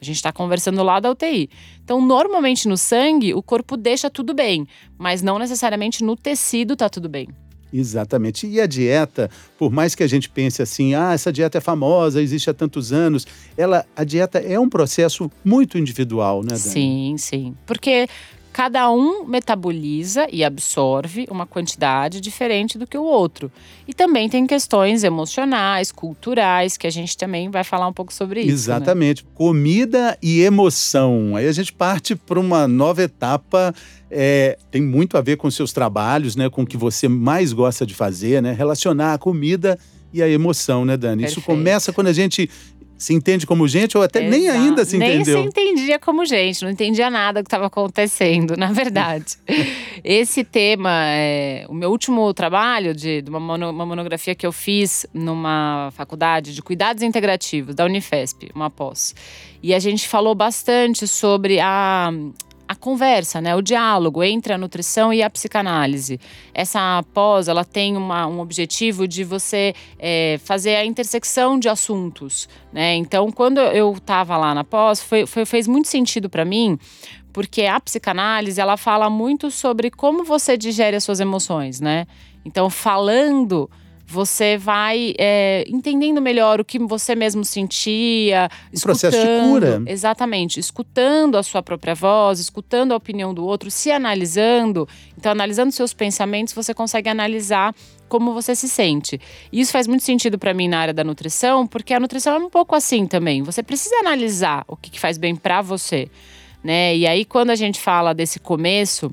[0.00, 1.48] A gente está conversando lá da UTI.
[1.82, 4.66] Então, normalmente no sangue, o corpo deixa tudo bem,
[4.98, 7.28] mas não necessariamente no tecido está tudo bem.
[7.72, 8.46] Exatamente.
[8.46, 12.22] E a dieta, por mais que a gente pense assim, ah, essa dieta é famosa,
[12.22, 13.26] existe há tantos anos,
[13.56, 16.58] ela, a dieta é um processo muito individual, né, Dani?
[16.60, 17.54] Sim, sim.
[17.66, 18.08] Porque
[18.56, 23.52] cada um metaboliza e absorve uma quantidade diferente do que o outro.
[23.86, 28.40] E também tem questões emocionais, culturais, que a gente também vai falar um pouco sobre
[28.40, 28.48] isso.
[28.48, 28.54] Né?
[28.54, 29.22] Exatamente.
[29.22, 29.30] Né?
[29.34, 31.36] Comida e emoção.
[31.36, 33.74] Aí a gente parte para uma nova etapa.
[34.10, 36.48] É, tem muito a ver com seus trabalhos, né?
[36.48, 38.54] Com o que você mais gosta de fazer, né?
[38.54, 39.78] Relacionar a comida
[40.14, 41.24] e a emoção, né, Dani?
[41.24, 41.40] Perfeito.
[41.40, 42.48] Isso começa quando a gente
[42.98, 44.30] se entende como gente ou até Exato.
[44.30, 45.34] nem ainda se nem entendeu?
[45.34, 49.36] Nem se entendia como gente, não entendia nada do que estava acontecendo, na verdade.
[50.02, 54.52] Esse tema, é, o meu último trabalho de, de uma, mono, uma, monografia que eu
[54.52, 59.14] fiz numa faculdade de cuidados integrativos da Unifesp, uma pós.
[59.62, 62.10] E a gente falou bastante sobre a,
[62.68, 66.20] a conversa, né, o diálogo entre a nutrição e a psicanálise.
[66.52, 72.48] Essa pós, ela tem uma, um objetivo de você é, fazer a intersecção de assuntos,
[72.72, 72.94] né?
[72.94, 76.78] Então, quando eu estava lá na pós, foi, foi, fez muito sentido para mim,
[77.32, 82.06] porque a psicanálise ela fala muito sobre como você digere as suas emoções, né?
[82.44, 83.70] Então, falando
[84.06, 88.48] você vai é, entendendo melhor o que você mesmo sentia.
[88.72, 89.82] Um processo de cura.
[89.84, 90.60] Exatamente.
[90.60, 94.88] Escutando a sua própria voz, escutando a opinião do outro, se analisando.
[95.18, 97.74] Então, analisando seus pensamentos, você consegue analisar
[98.08, 99.20] como você se sente.
[99.50, 102.38] E isso faz muito sentido para mim na área da nutrição, porque a nutrição é
[102.38, 103.42] um pouco assim também.
[103.42, 106.08] Você precisa analisar o que, que faz bem para você.
[106.62, 106.96] Né?
[106.96, 109.12] E aí, quando a gente fala desse começo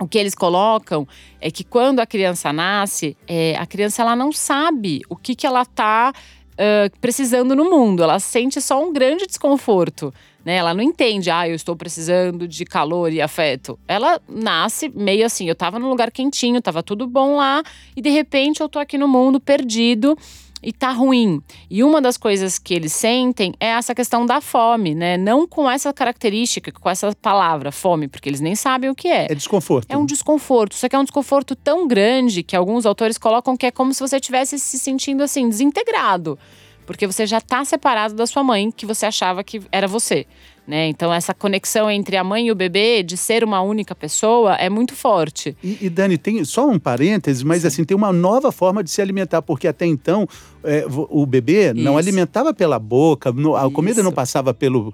[0.00, 1.06] o que eles colocam
[1.40, 5.46] é que quando a criança nasce, é, a criança ela não sabe o que, que
[5.46, 8.02] ela está uh, precisando no mundo.
[8.02, 10.12] Ela sente só um grande desconforto.
[10.44, 10.56] Né?
[10.56, 13.78] Ela não entende, ah, eu estou precisando de calor e afeto.
[13.86, 17.62] Ela nasce meio assim, eu estava num lugar quentinho, estava tudo bom lá,
[17.96, 20.16] e de repente eu estou aqui no mundo perdido
[20.62, 21.42] e tá ruim.
[21.70, 25.16] E uma das coisas que eles sentem é essa questão da fome, né?
[25.16, 29.26] Não com essa característica, com essa palavra, fome, porque eles nem sabem o que é.
[29.30, 29.86] É desconforto.
[29.90, 30.74] É um desconforto.
[30.74, 34.00] Só que é um desconforto tão grande que alguns autores colocam que é como se
[34.00, 36.38] você estivesse se sentindo assim, desintegrado.
[36.86, 40.26] Porque você já está separado da sua mãe, que você achava que era você.
[40.68, 40.86] Né?
[40.88, 44.68] Então, essa conexão entre a mãe e o bebê, de ser uma única pessoa, é
[44.68, 45.56] muito forte.
[45.64, 47.68] E, e Dani, tem só um parêntese, mas Sim.
[47.68, 50.28] assim, tem uma nova forma de se alimentar, porque até então
[50.62, 51.82] é, o bebê Isso.
[51.82, 54.92] não alimentava pela boca, a comida não passava pelo,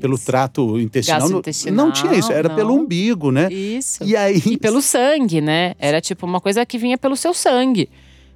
[0.00, 1.30] pelo trato intestinal.
[1.30, 1.74] intestinal.
[1.86, 2.56] Não tinha isso, era não.
[2.56, 3.52] pelo umbigo, né?
[3.52, 4.02] Isso.
[4.02, 4.40] E, aí...
[4.46, 5.74] e pelo sangue, né?
[5.78, 7.90] Era tipo uma coisa que vinha pelo seu sangue.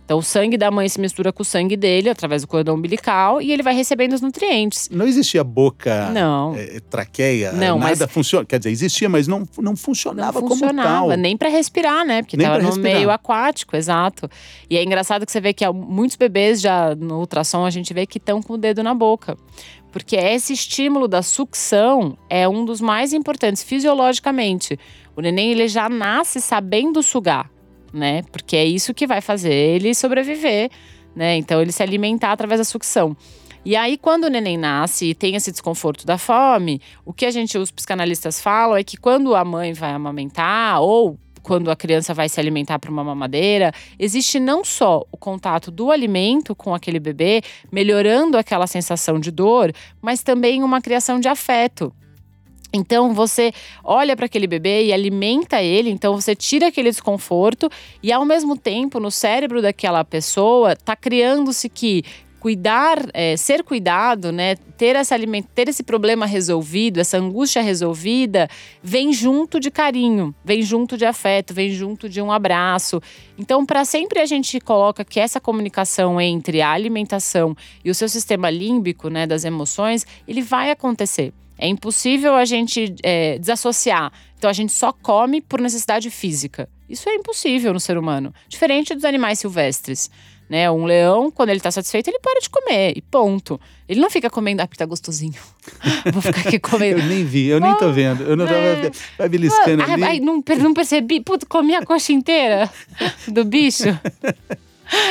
[0.04, 3.40] Então, o sangue da mãe se mistura com o sangue dele através do cordão umbilical
[3.40, 4.90] e ele vai recebendo os nutrientes.
[4.90, 6.54] Não existia boca, não.
[6.54, 8.44] É, traqueia, não, nada funciona.
[8.44, 11.16] Quer dizer, existia, mas não, não funcionava, não funcionava como tal.
[11.16, 12.22] Nem para respirar, né?
[12.22, 12.96] Porque estava no respirar.
[12.96, 14.28] meio aquático, exato.
[14.68, 18.04] E é engraçado que você vê que muitos bebês já no ultrassom a gente vê
[18.04, 19.38] que estão com o dedo na boca.
[19.90, 24.78] Porque esse estímulo da sucção é um dos mais importantes fisiologicamente.
[25.16, 27.53] O neném ele já nasce sabendo sugar
[27.94, 28.22] né?
[28.32, 30.70] Porque é isso que vai fazer ele sobreviver,
[31.14, 31.36] né?
[31.36, 33.16] Então ele se alimentar através da sucção.
[33.64, 37.30] E aí, quando o neném nasce e tem esse desconforto da fome, o que a
[37.30, 42.12] gente, os psicanalistas falam é que quando a mãe vai amamentar ou quando a criança
[42.12, 46.98] vai se alimentar para uma mamadeira, existe não só o contato do alimento com aquele
[46.98, 51.92] bebê, melhorando aquela sensação de dor, mas também uma criação de afeto.
[52.74, 53.52] Então você
[53.84, 57.70] olha para aquele bebê e alimenta ele, então você tira aquele desconforto
[58.02, 62.02] e ao mesmo tempo no cérebro daquela pessoa está criando-se que
[62.40, 68.50] cuidar, é, ser cuidado, né, ter essa alimento, ter esse problema resolvido, essa angústia resolvida,
[68.82, 73.00] vem junto de carinho, vem junto de afeto, vem junto de um abraço.
[73.38, 78.10] Então, para sempre a gente coloca que essa comunicação entre a alimentação e o seu
[78.10, 81.32] sistema límbico, né, das emoções, ele vai acontecer.
[81.58, 84.12] É impossível a gente é, desassociar.
[84.36, 86.68] Então a gente só come por necessidade física.
[86.88, 88.32] Isso é impossível no ser humano.
[88.48, 90.10] Diferente dos animais silvestres.
[90.48, 90.70] Né?
[90.70, 93.58] Um leão, quando ele está satisfeito, ele para de comer e ponto.
[93.88, 95.40] Ele não fica comendo, ah, tá gostosinho.
[96.12, 97.00] Vou ficar aqui comendo.
[97.00, 98.22] eu nem vi, eu nem tô vendo.
[98.24, 98.90] Eu não é.
[99.16, 100.04] vai beliscando ah, ali.
[100.04, 101.20] Ai, não, não percebi.
[101.20, 102.70] Puta, comi a coxa inteira
[103.26, 103.98] do bicho.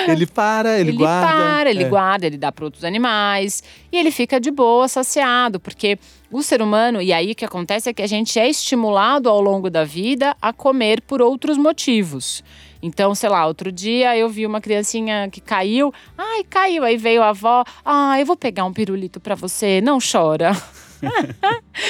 [0.08, 1.28] ele para, ele, ele guarda.
[1.28, 1.90] Ele para, ele é.
[1.90, 3.64] guarda, ele dá para outros animais.
[3.92, 5.98] E ele fica de boa, saciado, porque
[6.40, 9.42] o ser humano, e aí o que acontece é que a gente é estimulado ao
[9.42, 12.44] longo da vida a comer por outros motivos.
[12.82, 15.94] Então, sei lá, outro dia eu vi uma criancinha que caiu.
[16.18, 16.84] Ai, caiu.
[16.84, 17.64] Aí veio a avó.
[17.86, 19.80] Ah, eu vou pegar um pirulito para você.
[19.80, 20.52] Não chora.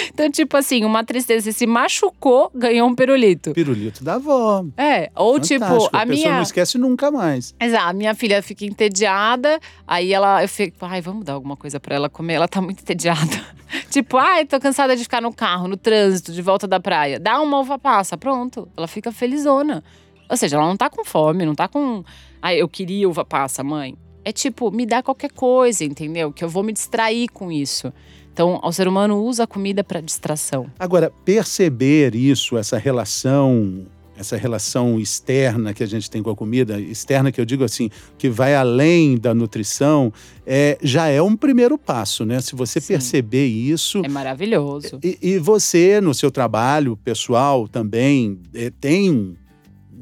[0.10, 3.54] então, tipo assim, uma tristeza, se machucou, ganhou um pirulito.
[3.54, 4.66] Pirulito da avó.
[4.78, 5.64] É, ou Fantástico.
[5.64, 6.36] tipo, a, a pessoa minha.
[6.36, 7.54] não esquece nunca mais.
[7.60, 11.80] Exato, a minha filha fica entediada, aí ela, eu fico, ai, vamos dar alguma coisa
[11.80, 13.42] pra ela comer, ela tá muito entediada.
[13.90, 17.20] tipo, ai, tô cansada de ficar no carro, no trânsito, de volta da praia.
[17.20, 18.68] Dá uma uva passa, pronto.
[18.76, 19.84] Ela fica felizona.
[20.30, 22.04] Ou seja, ela não tá com fome, não tá com,
[22.42, 23.98] ai, eu queria uva passa, mãe.
[24.26, 26.32] É tipo, me dá qualquer coisa, entendeu?
[26.32, 27.92] Que eu vou me distrair com isso.
[28.34, 30.66] Então, o ser humano usa a comida para distração.
[30.80, 33.86] Agora, perceber isso, essa relação,
[34.18, 37.92] essa relação externa que a gente tem com a comida, externa que eu digo assim,
[38.18, 40.12] que vai além da nutrição,
[40.48, 42.42] é, já é um primeiro passo, né?
[42.42, 42.94] Se você Sim.
[42.94, 44.02] perceber isso.
[44.04, 45.00] É maravilhoso.
[45.04, 49.38] E, e você, no seu trabalho pessoal também, é, tem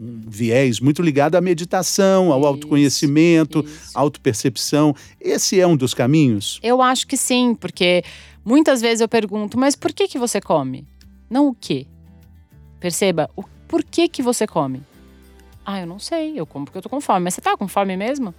[0.01, 3.91] um, viés muito ligado à meditação, ao Isso, autoconhecimento, Isso.
[3.97, 4.95] autopercepção.
[5.19, 6.59] Esse é um dos caminhos?
[6.63, 8.03] Eu acho que sim, porque
[8.43, 10.87] muitas vezes eu pergunto, mas por que que você come?
[11.29, 11.85] Não o quê.
[12.79, 14.81] Perceba, o por que que você come?
[15.65, 17.21] Ah, eu não sei, eu como porque eu tô com fome.
[17.23, 18.33] Mas você tá com fome mesmo?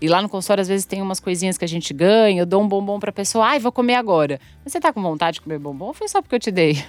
[0.00, 2.62] E lá no consultório, às vezes, tem umas coisinhas que a gente ganha, eu dou
[2.62, 4.40] um bombom pra pessoa, ai, vou comer agora.
[4.64, 6.82] Mas você tá com vontade de comer bombom ou foi só porque eu te dei?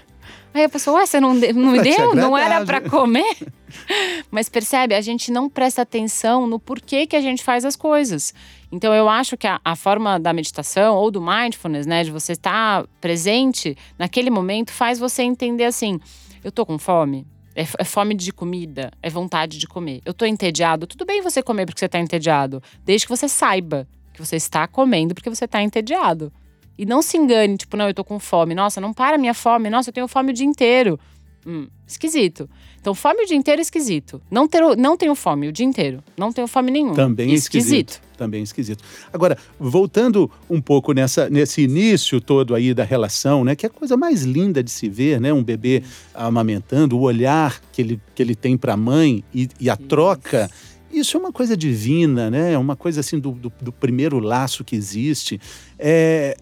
[0.53, 2.15] Aí a pessoa, ué, você não, de- não me ser deu?
[2.15, 3.35] Não era pra comer?
[4.29, 8.33] Mas percebe, a gente não presta atenção no porquê que a gente faz as coisas.
[8.71, 12.33] Então eu acho que a, a forma da meditação ou do mindfulness, né, de você
[12.33, 15.99] estar presente naquele momento, faz você entender assim:
[16.43, 17.25] eu tô com fome.
[17.53, 20.01] É, é fome de comida, é vontade de comer.
[20.05, 20.87] Eu tô entediado.
[20.87, 24.67] Tudo bem você comer porque você tá entediado, desde que você saiba que você está
[24.67, 26.31] comendo porque você tá entediado.
[26.77, 28.55] E não se engane, tipo, não, eu tô com fome.
[28.55, 29.69] Nossa, não para minha fome.
[29.69, 30.99] Nossa, eu tenho fome o dia inteiro.
[31.45, 32.49] Hum, esquisito.
[32.79, 34.21] Então, fome o dia inteiro é esquisito.
[34.29, 36.03] Não, ter, não tenho fome o dia inteiro.
[36.17, 36.95] Não tenho fome nenhuma.
[36.95, 38.01] Também é esquisito.
[38.17, 38.84] Também é esquisito.
[39.12, 43.55] Agora, voltando um pouco nessa, nesse início todo aí da relação, né?
[43.55, 45.34] Que é a coisa mais linda de se ver, né?
[45.34, 49.69] Um bebê amamentando, o olhar que ele, que ele tem para a mãe e, e
[49.69, 50.49] a troca.
[50.91, 52.53] Isso é uma coisa divina, né?
[52.53, 55.39] É uma coisa assim do, do, do primeiro laço que existe.
[55.79, 56.36] É,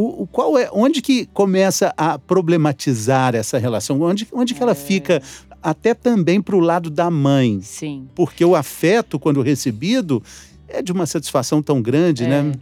[0.00, 4.00] o, o qual é, onde que começa a problematizar essa relação?
[4.00, 4.74] Onde, onde que ela É.
[4.74, 5.22] fica
[5.62, 7.60] até também para o lado da mãe?
[7.62, 8.08] Sim.
[8.14, 10.22] Porque o afeto, quando recebido,
[10.68, 12.28] é de uma satisfação tão grande, É.
[12.28, 12.52] né?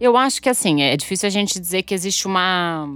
[0.00, 2.88] Eu acho que assim, é difícil a gente dizer que existe uma.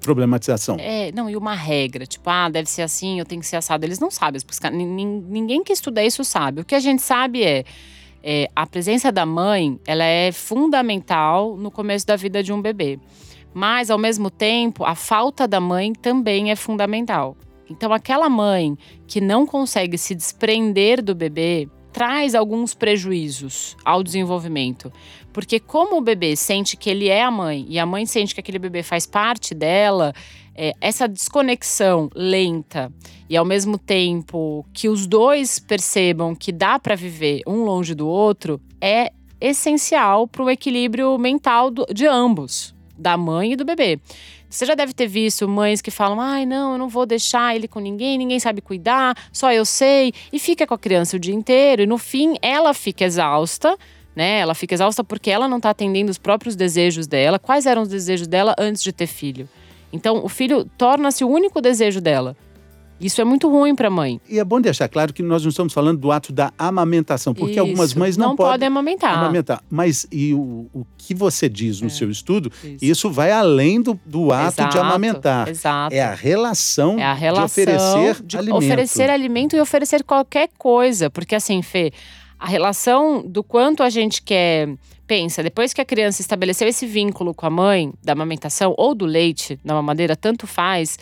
[0.00, 0.76] Problematização.
[0.80, 2.06] É, não, e uma regra.
[2.06, 3.84] Tipo, ah, deve ser assim, eu tenho que ser assado.
[3.84, 4.40] Eles não sabem.
[4.72, 6.62] nin- Ninguém que estuda isso sabe.
[6.62, 7.64] O que a gente sabe é.
[8.22, 12.98] É, a presença da mãe, ela é fundamental no começo da vida de um bebê.
[13.52, 17.36] Mas, ao mesmo tempo, a falta da mãe também é fundamental.
[17.68, 24.92] Então, aquela mãe que não consegue se desprender do bebê traz alguns prejuízos ao desenvolvimento.
[25.32, 28.40] Porque, como o bebê sente que ele é a mãe e a mãe sente que
[28.40, 30.12] aquele bebê faz parte dela,
[30.54, 32.92] é, essa desconexão lenta
[33.28, 38.08] e, ao mesmo tempo, que os dois percebam que dá para viver um longe do
[38.08, 43.98] outro é essencial para o equilíbrio mental do- de ambos, da mãe e do bebê.
[44.50, 47.68] Você já deve ter visto mães que falam: ai, não, eu não vou deixar ele
[47.68, 51.34] com ninguém, ninguém sabe cuidar, só eu sei, e fica com a criança o dia
[51.34, 53.78] inteiro, e no fim ela fica exausta.
[54.14, 54.40] Né?
[54.40, 57.38] Ela fica exausta porque ela não está atendendo os próprios desejos dela.
[57.38, 59.48] Quais eram os desejos dela antes de ter filho?
[59.92, 62.36] Então, o filho torna-se o único desejo dela.
[63.00, 64.20] Isso é muito ruim para a mãe.
[64.28, 67.58] E é bom deixar claro que nós não estamos falando do ato da amamentação, porque
[67.58, 67.98] algumas Isso.
[67.98, 69.18] mães não, podem amamentar.
[69.18, 69.62] amamentar.
[69.70, 71.90] Mas e o, o que você diz no É.
[71.90, 72.84] seu estudo, Isso.
[72.84, 75.48] isso vai além do, do ato de Exato, amamentar.
[75.48, 75.94] Exato.
[75.94, 78.56] É a relação, É a relação de oferecer de alimento.
[78.64, 81.08] oferecer alimento e oferecer qualquer coisa.
[81.08, 81.92] Porque assim, Fê,
[82.38, 84.68] a relação do quanto a gente quer.
[85.06, 89.04] Pensa, depois que a criança estabeleceu esse vínculo com a mãe, da amamentação ou do
[89.04, 90.96] leite, da mamadeira, tanto faz.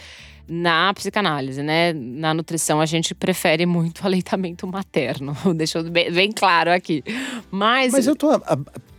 [0.48, 1.92] Na psicanálise, né?
[1.92, 5.36] Na nutrição, a gente prefere muito o aleitamento materno.
[5.54, 7.02] Deixa eu bem, bem claro aqui.
[7.50, 8.40] Mas, Mas eu estou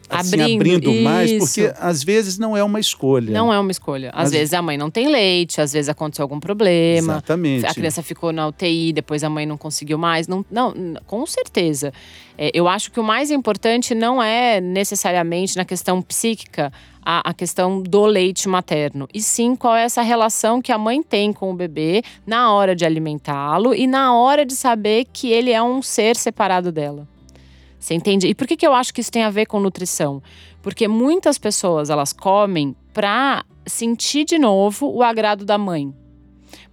[0.09, 3.31] assim, Abrindo, abrindo, mais, porque às vezes não é uma escolha.
[3.31, 4.09] não é uma escolha.
[4.09, 7.13] Às Mas- vezes a mãe não tem leite, às vezes aconteceu algum problema.
[7.13, 7.65] Exatamente.
[7.65, 10.27] A criança ficou na UTI, depois a mãe não conseguiu mais.
[10.27, 10.73] Não, não
[11.05, 11.93] com certeza.
[12.37, 16.71] É, eu acho que o mais importante não é necessariamente na questão psíquica
[17.05, 21.01] a, a questão do leite materno, e sim qual é essa relação que a mãe
[21.01, 25.51] tem com o bebê na hora de alimentá-lo e na hora de saber que ele
[25.51, 27.07] é um ser separado dela.
[27.79, 28.27] Você entende?
[28.27, 30.21] E por que, que eu acho que isso tem a ver com nutrição?
[30.61, 35.93] Porque muitas pessoas elas comem para sentir de novo o agrado da mãe.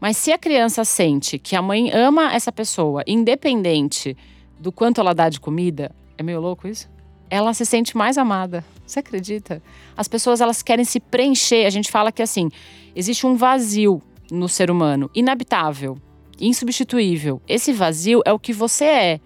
[0.01, 4.17] Mas se a criança sente que a mãe ama essa pessoa, independente
[4.59, 6.89] do quanto ela dá de comida, é meio louco isso?
[7.31, 8.65] ela se sente mais amada.
[8.87, 9.63] Você acredita?
[9.97, 11.67] As pessoas elas querem se preencher.
[11.67, 12.49] A gente fala que assim,
[12.95, 15.99] existe um vazio no ser humano, inabitável,
[16.41, 17.41] insubstituível.
[17.49, 19.21] Esse vazio é o que você é.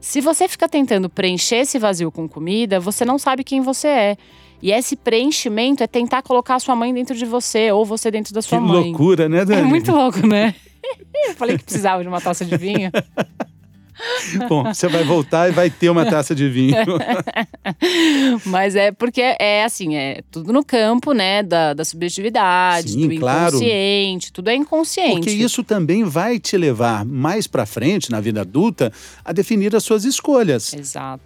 [0.00, 4.16] Se você fica tentando preencher esse vazio com comida, você não sabe quem você é.
[4.62, 8.32] E esse preenchimento é tentar colocar a sua mãe dentro de você ou você dentro
[8.34, 8.82] da sua que mãe.
[8.82, 9.62] Que loucura, né, Dani?
[9.62, 10.54] É muito louco, né?
[11.28, 12.90] Eu falei que precisava de uma taça de vinho.
[14.48, 16.74] Bom, você vai voltar e vai ter uma taça de vinho.
[18.46, 23.16] Mas é porque é assim, é tudo no campo, né, da, da subjetividade, Sim, do
[23.18, 23.48] claro.
[23.56, 25.12] inconsciente, tudo é inconsciente.
[25.14, 28.92] Porque isso também vai te levar mais para frente na vida adulta
[29.24, 30.72] a definir as suas escolhas.
[30.72, 31.22] Exato.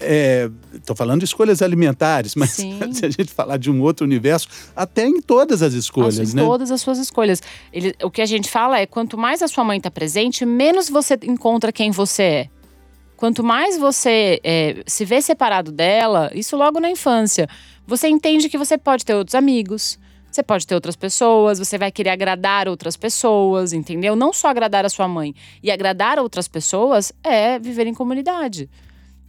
[0.75, 2.79] Estou falando de escolhas alimentares, mas Sim.
[2.93, 6.43] se a gente falar de um outro universo, até em todas as escolhas, As- né?
[6.43, 7.43] Todas as suas escolhas.
[7.73, 10.89] Ele- o que a gente fala é: quanto mais a sua mãe está presente, menos
[10.89, 12.49] você encontra quem você é.
[13.17, 17.49] Quanto mais você é, se vê separado dela, isso logo na infância,
[17.87, 19.99] você entende que você pode ter outros amigos,
[20.35, 24.17] você pode ter outras pessoas, você vai querer agradar outras pessoas, entendeu?
[24.17, 25.33] Não só agradar a sua mãe.
[25.63, 28.69] E agradar outras pessoas é viver em comunidade.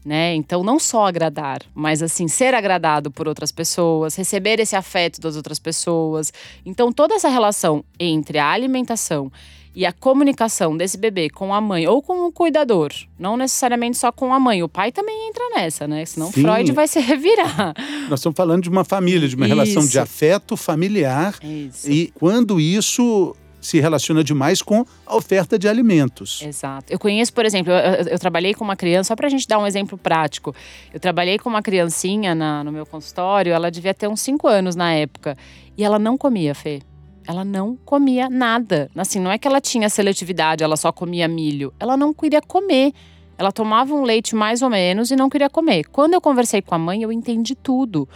[0.03, 0.33] Né?
[0.33, 5.35] Então, não só agradar, mas assim, ser agradado por outras pessoas, receber esse afeto das
[5.35, 6.33] outras pessoas.
[6.65, 9.31] Então, toda essa relação entre a alimentação
[9.75, 14.11] e a comunicação desse bebê com a mãe ou com o cuidador, não necessariamente só
[14.11, 16.05] com a mãe, o pai também entra nessa, né?
[16.05, 16.41] Senão Sim.
[16.43, 17.73] Freud vai se revirar.
[18.09, 19.99] Nós estamos falando de uma família, de uma relação de Isso.
[19.99, 21.35] afeto familiar.
[21.43, 21.91] Isso.
[21.91, 26.43] E quando isso se relaciona demais com a oferta de alimentos.
[26.45, 26.85] Exato.
[26.93, 29.65] Eu conheço, por exemplo, eu, eu- trabalhei com uma criança, só pra gente dar um
[29.65, 30.55] exemplo prático.
[30.93, 34.75] Eu trabalhei com uma criancinha na- no meu consultório, ela devia ter uns 5 anos
[34.75, 35.35] na época.
[35.75, 36.79] E ela não comia, Fê.
[37.27, 38.89] Ela não comia nada.
[38.95, 41.73] Assim, não é que ela tinha seletividade, ela só comia milho.
[41.79, 42.93] Ela não queria comer.
[43.37, 45.85] Ela tomava um leite mais ou menos e não queria comer.
[45.85, 48.07] Quando eu conversei com a mãe, eu entendi tudo.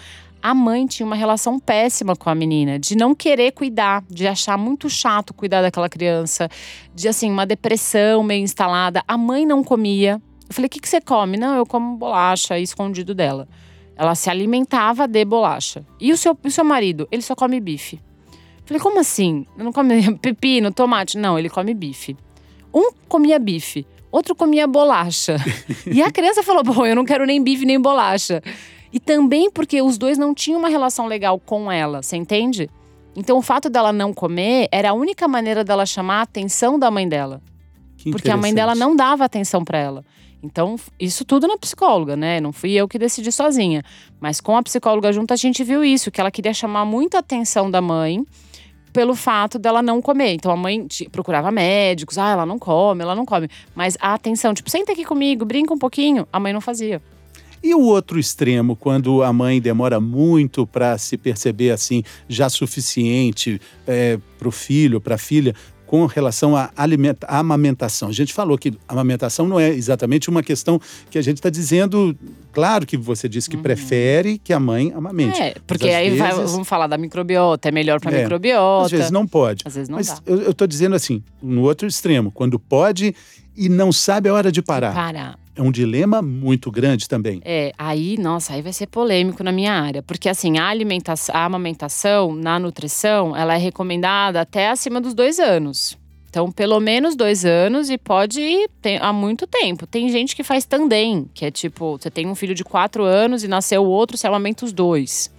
[0.42, 4.58] A mãe tinha uma relação péssima com a menina, de não querer cuidar, de achar
[4.58, 6.48] muito chato cuidar daquela criança,
[6.96, 9.04] de assim, uma depressão meio instalada.
[9.06, 10.22] A mãe não comia.
[10.48, 11.36] Eu falei: o que, que você come?
[11.36, 13.50] Não, eu como bolacha, escondido dela.
[13.98, 15.86] Ela se alimentava de bolacha.
[16.00, 17.06] E o seu, o seu marido?
[17.12, 18.00] Ele só come bife.
[18.70, 19.46] Eu falei: como assim?
[19.58, 21.18] Não come pepino, tomate?
[21.18, 22.16] Não, ele come bife.
[22.72, 25.38] Um comia bife, outro comia bolacha.
[25.92, 28.44] e a criança falou: bom, eu não quero nem bife nem bolacha.
[28.94, 32.70] E também porque os dois não tinham uma relação legal com ela, você entende?
[33.16, 36.92] Então o fato dela não comer era a única maneira dela chamar a atenção da
[36.92, 37.42] mãe dela.
[37.98, 40.06] Que Porque a mãe dela não dava atenção para ela.
[40.42, 42.40] Então, isso tudo na psicóloga, né?
[42.40, 43.84] Não fui eu que decidi sozinha.
[44.22, 47.70] Mas com a psicóloga junto, a gente viu isso, que ela queria chamar muita atenção
[47.70, 48.26] da mãe
[48.92, 50.34] pelo fato dela não comer.
[50.34, 53.50] Então a mãe procurava médicos, ah, ela não come, ela não come.
[53.76, 57.02] Mas a atenção, tipo, senta aqui comigo, brinca um pouquinho, a mãe não fazia.
[57.62, 63.60] E o outro extremo, quando a mãe demora muito para se perceber assim, já suficiente
[64.38, 65.54] para o filho, para a filha,
[65.90, 66.70] com relação à
[67.28, 68.10] amamentação.
[68.10, 71.50] A gente falou que a amamentação não é exatamente uma questão que a gente está
[71.50, 72.16] dizendo.
[72.54, 75.42] Claro que você disse que prefere que a mãe amamente.
[75.42, 78.86] É, porque aí vai- vezes- vamos falar da microbiota, é melhor para É, microbiota.
[78.86, 79.64] Às vezes não pode.
[79.66, 80.20] Às vezes não Mas dá.
[80.28, 83.16] eu estou dizendo assim, no outro extremo, quando pode
[83.58, 84.94] e não sabe a hora de parar.
[84.94, 85.40] Parar.
[85.60, 87.42] É um dilema muito grande também.
[87.44, 90.02] É, aí, nossa, aí vai ser polêmico na minha área.
[90.02, 95.38] Porque, assim, a alimentação, a amamentação na nutrição, ela é recomendada até acima dos dois
[95.38, 95.98] anos.
[96.30, 99.86] Então, pelo menos dois anos e pode ir tem- há muito tempo.
[99.86, 103.44] Tem gente que faz tandem, que é tipo, você tem um filho de quatro anos
[103.44, 105.30] e nasceu outro, você amamenta os dois.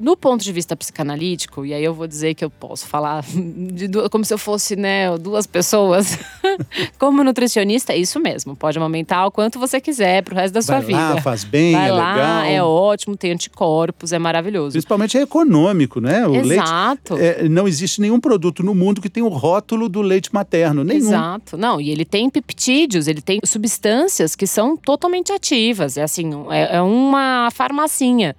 [0.00, 3.88] No ponto de vista psicanalítico, e aí eu vou dizer que eu posso falar de
[3.88, 6.18] du- como se eu fosse, né, duas pessoas.
[6.98, 8.54] como nutricionista, é isso mesmo.
[8.54, 10.98] Pode amamentar o quanto você quiser pro resto da sua Vai vida.
[11.14, 12.44] lá, faz bem, Vai é lá, legal.
[12.44, 14.72] é ótimo, tem anticorpos, é maravilhoso.
[14.72, 16.26] Principalmente é econômico, né?
[16.26, 16.62] O leite.
[16.62, 17.16] Exato.
[17.18, 20.84] é, não existe nenhum produto no mundo que tenha o rótulo do leite materno.
[20.84, 21.08] Nenhum.
[21.08, 21.56] Exato.
[21.56, 25.96] Não, e ele tem peptídeos, ele tem substâncias que são totalmente ativas.
[25.96, 28.36] É assim, é, é uma farmacinha.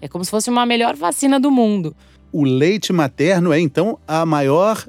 [0.00, 1.94] É como se fosse uma melhor vacina do mundo.
[2.32, 4.86] O leite materno é, então, a maior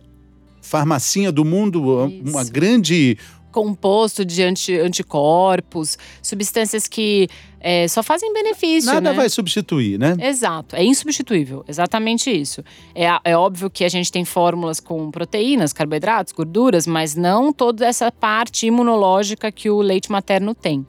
[0.62, 1.82] farmacinha do mundo,
[2.24, 2.52] uma Isso.
[2.52, 3.18] grande.
[3.52, 7.28] Composto de anti- anticorpos, substâncias que
[7.60, 8.94] é, só fazem benefício.
[8.94, 9.16] Nada né?
[9.16, 10.16] vai substituir, né?
[10.22, 12.64] Exato, é insubstituível, exatamente isso.
[12.96, 17.86] É, é óbvio que a gente tem fórmulas com proteínas, carboidratos, gorduras, mas não toda
[17.86, 20.86] essa parte imunológica que o leite materno tem.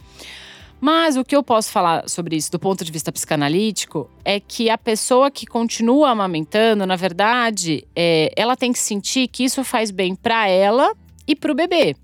[0.85, 4.69] Mas o que eu posso falar sobre isso do ponto de vista psicanalítico é que
[4.69, 9.93] a pessoa que continua amamentando, na verdade, é, ela tem que sentir que isso faz
[9.93, 10.93] bem para ela
[11.25, 11.95] e para o bebê.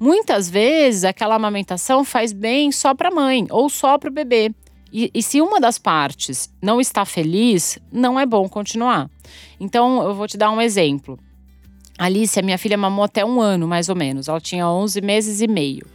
[0.00, 4.52] Muitas vezes aquela amamentação faz bem só para a mãe ou só para o bebê.
[4.92, 9.08] E, e, se uma das partes não está feliz, não é bom continuar.
[9.60, 11.20] Então, eu vou te dar um exemplo.
[11.96, 14.26] Alice, a minha filha mamou até um ano, mais ou menos.
[14.26, 15.86] Ela tinha 11 meses e meio.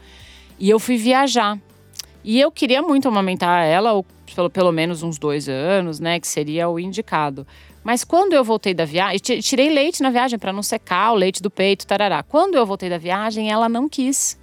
[0.57, 1.59] E eu fui viajar.
[2.23, 6.19] E eu queria muito amamentar ela, ou pelo, pelo menos uns dois anos, né?
[6.19, 7.45] Que seria o indicado.
[7.83, 11.41] Mas quando eu voltei da viagem, tirei leite na viagem para não secar o leite
[11.41, 12.23] do peito, tarará.
[12.23, 14.39] Quando eu voltei da viagem, ela não quis.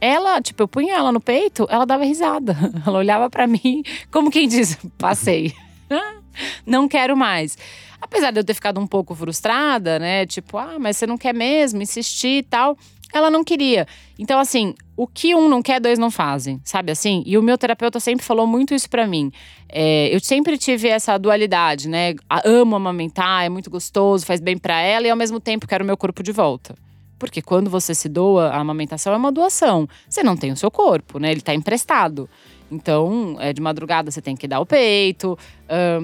[0.00, 2.56] Ela, tipo, eu punha ela no peito, ela dava risada.
[2.86, 5.52] Ela olhava para mim, como quem diz, passei.
[6.64, 7.58] não quero mais.
[8.00, 10.24] Apesar de eu ter ficado um pouco frustrada, né?
[10.24, 12.78] Tipo, ah, mas você não quer mesmo, insistir e tal.
[13.12, 13.86] Ela não queria.
[14.18, 17.22] Então, assim, o que um não quer, dois não fazem, sabe assim?
[17.26, 19.32] E o meu terapeuta sempre falou muito isso para mim.
[19.68, 22.14] É, eu sempre tive essa dualidade, né?
[22.44, 25.86] Amo amamentar, é muito gostoso, faz bem para ela e ao mesmo tempo quero o
[25.86, 26.74] meu corpo de volta.
[27.18, 29.86] Porque quando você se doa, a amamentação é uma doação.
[30.08, 31.30] Você não tem o seu corpo, né?
[31.30, 32.28] Ele tá emprestado.
[32.70, 35.36] Então, é, de madrugada você tem que dar o peito,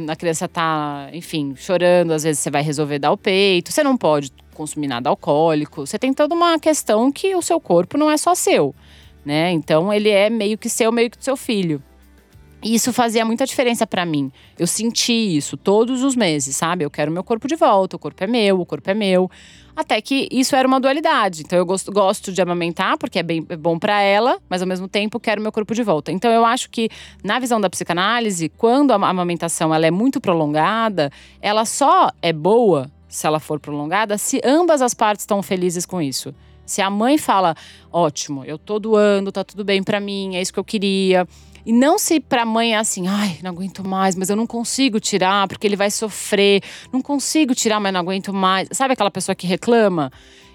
[0.08, 3.72] a criança tá, enfim, chorando, às vezes você vai resolver dar o peito.
[3.72, 5.86] Você não pode consumir nada alcoólico.
[5.86, 8.74] Você tem toda uma questão que o seu corpo não é só seu,
[9.24, 9.52] né?
[9.52, 11.82] Então, ele é meio que seu, meio que do seu filho.
[12.62, 14.32] E isso fazia muita diferença para mim.
[14.58, 16.84] Eu senti isso todos os meses, sabe?
[16.84, 19.30] Eu quero meu corpo de volta, o corpo é meu, o corpo é meu.
[19.76, 21.42] Até que isso era uma dualidade.
[21.42, 24.66] Então eu gosto, gosto de amamentar, porque é bem é bom para ela, mas ao
[24.66, 26.10] mesmo tempo quero meu corpo de volta.
[26.10, 26.88] Então eu acho que,
[27.22, 32.90] na visão da psicanálise, quando a amamentação ela é muito prolongada, ela só é boa,
[33.08, 36.34] se ela for prolongada, se ambas as partes estão felizes com isso.
[36.64, 37.54] Se a mãe fala,
[37.92, 41.26] ótimo, eu tô doando, tá tudo bem para mim, é isso que eu queria.
[41.64, 45.00] E não se pra mãe é assim, ai, não aguento mais, mas eu não consigo
[45.00, 46.62] tirar porque ele vai sofrer.
[46.92, 48.68] Não consigo tirar, mas não aguento mais.
[48.70, 50.12] Sabe aquela pessoa que reclama?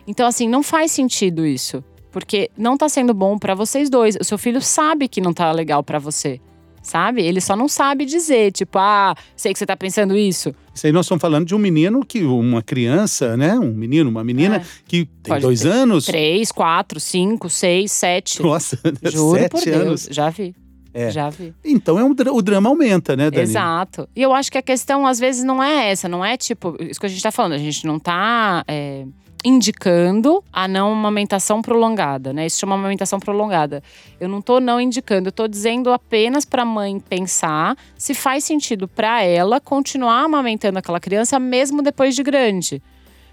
[0.08, 1.84] Então, assim, não faz sentido isso.
[2.12, 4.16] Porque não tá sendo bom para vocês dois.
[4.20, 6.40] O seu filho sabe que não tá legal para você.
[6.82, 7.22] Sabe?
[7.22, 10.54] Ele só não sabe dizer, tipo, ah, sei que você tá pensando isso.
[10.74, 13.58] Isso aí nós estamos falando de um menino que, uma criança, né?
[13.60, 14.66] Um menino, uma menina é.
[14.88, 15.70] que tem Pode dois ter.
[15.70, 16.06] anos.
[16.06, 18.42] Três, quatro, cinco, seis, sete.
[18.42, 20.06] Nossa, Juro sete por anos.
[20.06, 20.56] Deus, já vi.
[20.94, 21.10] É.
[21.10, 21.54] Já vi.
[21.64, 23.44] Então é um, o drama aumenta, né, Dani?
[23.44, 24.10] Exato.
[24.16, 27.00] E eu acho que a questão, às vezes, não é essa, não é tipo, isso
[27.00, 28.64] que a gente tá falando, a gente não tá.
[28.68, 29.06] É,
[29.44, 32.46] indicando a não amamentação prolongada, né?
[32.46, 33.84] Isso chama amamentação prolongada.
[34.20, 38.44] Eu não tô não indicando, eu tô dizendo apenas para a mãe pensar se faz
[38.44, 42.82] sentido para ela continuar amamentando aquela criança mesmo depois de grande.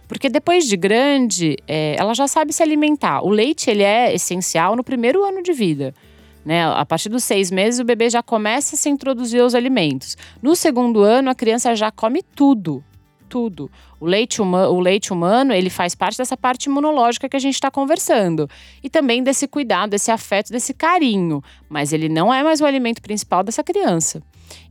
[0.06, 3.22] Porque depois de grande, é, ela já sabe se alimentar.
[3.22, 5.94] O leite ele é essencial no primeiro ano de vida.
[6.42, 6.64] Né?
[6.66, 10.16] A partir dos seis meses, o bebê já começa a se introduzir os alimentos.
[10.40, 12.82] No segundo ano, a criança já come tudo.
[13.28, 13.70] Tudo.
[14.00, 17.54] O leite, huma, o leite humano, ele faz parte dessa parte imunológica que a gente
[17.54, 18.48] está conversando.
[18.82, 21.42] E também desse cuidado, desse afeto, desse carinho.
[21.68, 24.22] Mas ele não é mais o alimento principal dessa criança.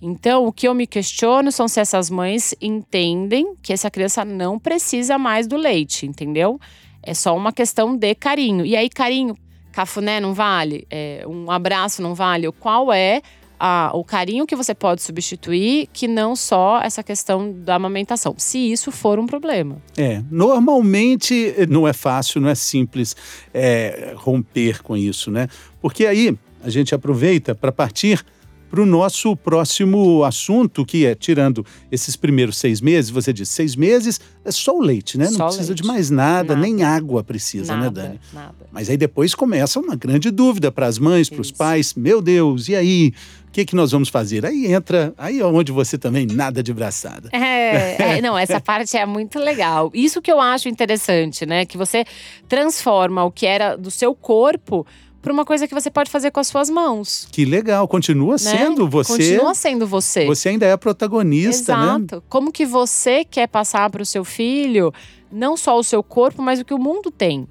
[0.01, 4.57] Então, o que eu me questiono são se essas mães entendem que essa criança não
[4.57, 6.59] precisa mais do leite, entendeu?
[7.03, 8.65] É só uma questão de carinho.
[8.65, 9.37] E aí, carinho,
[9.71, 12.51] cafuné não vale, é, um abraço não vale.
[12.53, 13.21] Qual é
[13.59, 18.71] a, o carinho que você pode substituir que não só essa questão da amamentação, se
[18.71, 19.77] isso for um problema.
[19.97, 23.15] É, normalmente não é fácil, não é simples
[23.53, 25.47] é, romper com isso, né?
[25.81, 28.23] Porque aí a gente aproveita para partir
[28.69, 33.75] para o nosso próximo assunto, que é, tirando esses primeiros seis meses, você disse, seis
[33.75, 35.29] meses é só o leite, né?
[35.29, 35.81] Não precisa leite.
[35.81, 38.19] de mais nada, nada, nem água precisa, né, nada, né, Dani?
[38.33, 38.55] Nada.
[38.71, 41.93] Mas aí depois começa uma grande dúvida para as mães, para os pais.
[41.93, 43.13] Meu Deus, e aí?
[43.47, 44.45] O que, que nós vamos fazer?
[44.45, 47.29] Aí entra, aí é onde você também nada de braçada.
[47.31, 49.89] É, é, não, essa parte é muito legal.
[49.95, 51.65] Isso que eu acho interessante, né?
[51.65, 52.05] Que você
[52.47, 54.85] transforma o que era do seu corpo
[55.21, 57.27] para uma coisa que você pode fazer com as suas mãos.
[57.31, 58.37] Que legal, continua né?
[58.37, 59.33] sendo você.
[59.33, 60.25] Continua sendo você.
[60.25, 61.81] Você ainda é protagonista, Exato.
[61.81, 62.05] né?
[62.05, 62.23] Exato.
[62.29, 64.93] Como que você quer passar para o seu filho
[65.31, 67.47] não só o seu corpo, mas o que o mundo tem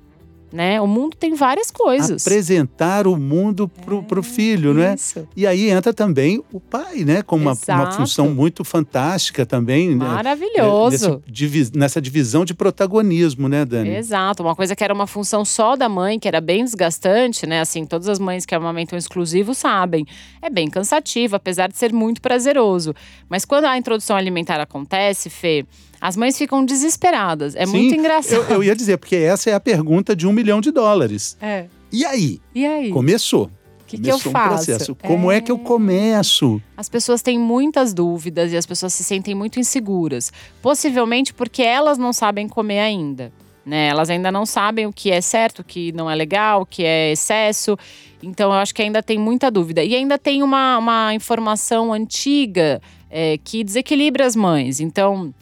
[0.52, 0.80] né?
[0.80, 2.26] O mundo tem várias coisas.
[2.26, 4.94] Apresentar o mundo pro, é, pro filho, né?
[4.94, 5.26] Isso.
[5.36, 7.22] E aí entra também o pai, né?
[7.22, 9.94] Com uma, uma função muito fantástica também.
[9.94, 10.04] Né?
[10.04, 11.22] Maravilhoso.
[11.26, 11.70] Né?
[11.74, 13.96] Nessa divisão de protagonismo, né, Dani?
[13.96, 14.42] Exato.
[14.42, 17.60] Uma coisa que era uma função só da mãe, que era bem desgastante, né?
[17.60, 20.06] Assim, todas as mães que amamentam exclusivo sabem.
[20.40, 22.94] É bem cansativo, apesar de ser muito prazeroso.
[23.28, 25.66] Mas quando a introdução alimentar acontece, Fê,
[26.00, 27.54] as mães ficam desesperadas.
[27.54, 28.44] É Sim, muito engraçado.
[28.50, 31.36] Eu, eu, ia dizer, porque essa é a pergunta de um milhão de dólares.
[31.40, 31.66] É.
[31.92, 32.40] E aí?
[32.54, 32.90] E aí?
[32.90, 33.50] Começou.
[33.80, 34.92] O que, que, eu faço?
[34.92, 35.36] Um Como é...
[35.36, 35.40] é...
[35.40, 36.60] que eu começo?
[36.76, 40.32] As pessoas têm muitas dúvidas e as pessoas se sentem muito inseguras.
[40.60, 43.32] Possivelmente porque elas não sabem comer ainda.
[43.64, 43.88] Né?
[43.88, 46.84] Elas ainda não sabem o que é certo, o que não é legal, o que
[46.84, 47.76] é excesso.
[48.22, 49.84] Então, eu acho que ainda tem muita dúvida.
[49.84, 52.80] E ainda tem uma, uma informação antiga
[53.10, 54.80] é, que desequilibra as mães.
[54.80, 55.32] Então,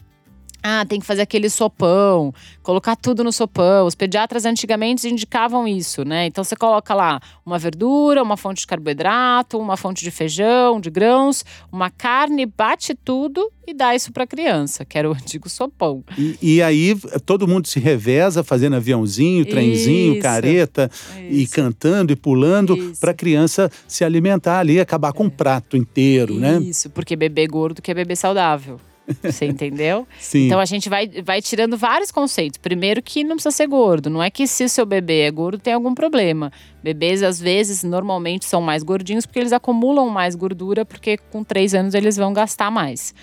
[0.67, 3.85] ah, tem que fazer aquele sopão, colocar tudo no sopão.
[3.85, 6.25] Os pediatras antigamente indicavam isso, né?
[6.25, 10.89] Então você coloca lá uma verdura, uma fonte de carboidrato, uma fonte de feijão, de
[10.89, 15.47] grãos, uma carne, bate tudo e dá isso para a criança, que era o antigo
[15.47, 16.03] sopão.
[16.17, 16.95] E, e, aí
[17.27, 21.41] todo mundo se reveza fazendo aviãozinho, trenzinho, isso, careta isso.
[21.41, 25.27] e cantando e pulando para a criança se alimentar ali, acabar com é.
[25.27, 26.57] um prato inteiro, isso, né?
[26.59, 28.79] Isso, porque bebê gordo que é bebê saudável.
[29.21, 30.07] Você entendeu?
[30.19, 30.47] Sim.
[30.47, 32.57] Então a gente vai, vai tirando vários conceitos.
[32.57, 34.09] Primeiro, que não precisa ser gordo.
[34.09, 36.51] Não é que se o seu bebê é gordo, tem algum problema.
[36.83, 41.73] Bebês, às vezes, normalmente são mais gordinhos porque eles acumulam mais gordura, porque com três
[41.73, 43.13] anos eles vão gastar mais.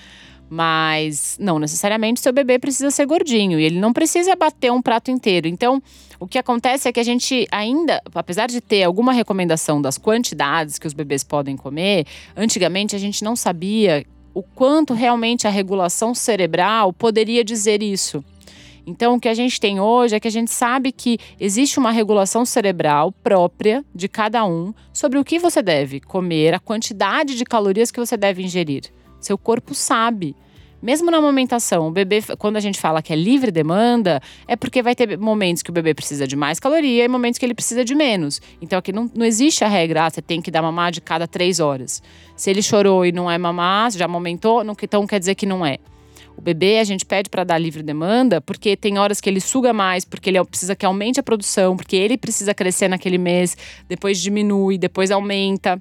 [0.49, 5.11] Mas não necessariamente seu bebê precisa ser gordinho e ele não precisa bater um prato
[5.11, 5.49] inteiro.
[5.49, 5.83] Então,
[6.21, 10.79] o que acontece é que a gente ainda, apesar de ter alguma recomendação das quantidades
[10.79, 12.07] que os bebês podem comer,
[12.37, 14.05] antigamente a gente não sabia
[14.35, 18.25] o quanto realmente a regulação cerebral poderia dizer isso.
[18.87, 21.93] Então, o que a gente tem hoje é que a gente sabe que existe uma
[21.93, 27.45] regulação cerebral própria de cada um sobre o que você deve comer, a quantidade de
[27.45, 28.85] calorias que você deve ingerir.
[29.21, 30.35] Seu corpo sabe.
[30.83, 34.83] Mesmo na amamentação, o bebê, quando a gente fala que é livre demanda, é porque
[34.83, 37.85] vai ter momentos que o bebê precisa de mais caloria e momentos que ele precisa
[37.85, 38.43] de menos.
[38.61, 41.29] Então aqui não, não existe a regra, ah, você tem que dar mamar de cada
[41.29, 42.03] três horas.
[42.35, 45.65] Se ele chorou e não é mamar, já amamentou, não, então quer dizer que não
[45.65, 45.79] é.
[46.37, 49.73] O bebê a gente pede para dar livre demanda porque tem horas que ele suga
[49.73, 53.57] mais, porque ele precisa que aumente a produção, porque ele precisa crescer naquele mês,
[53.89, 55.81] depois diminui, depois aumenta.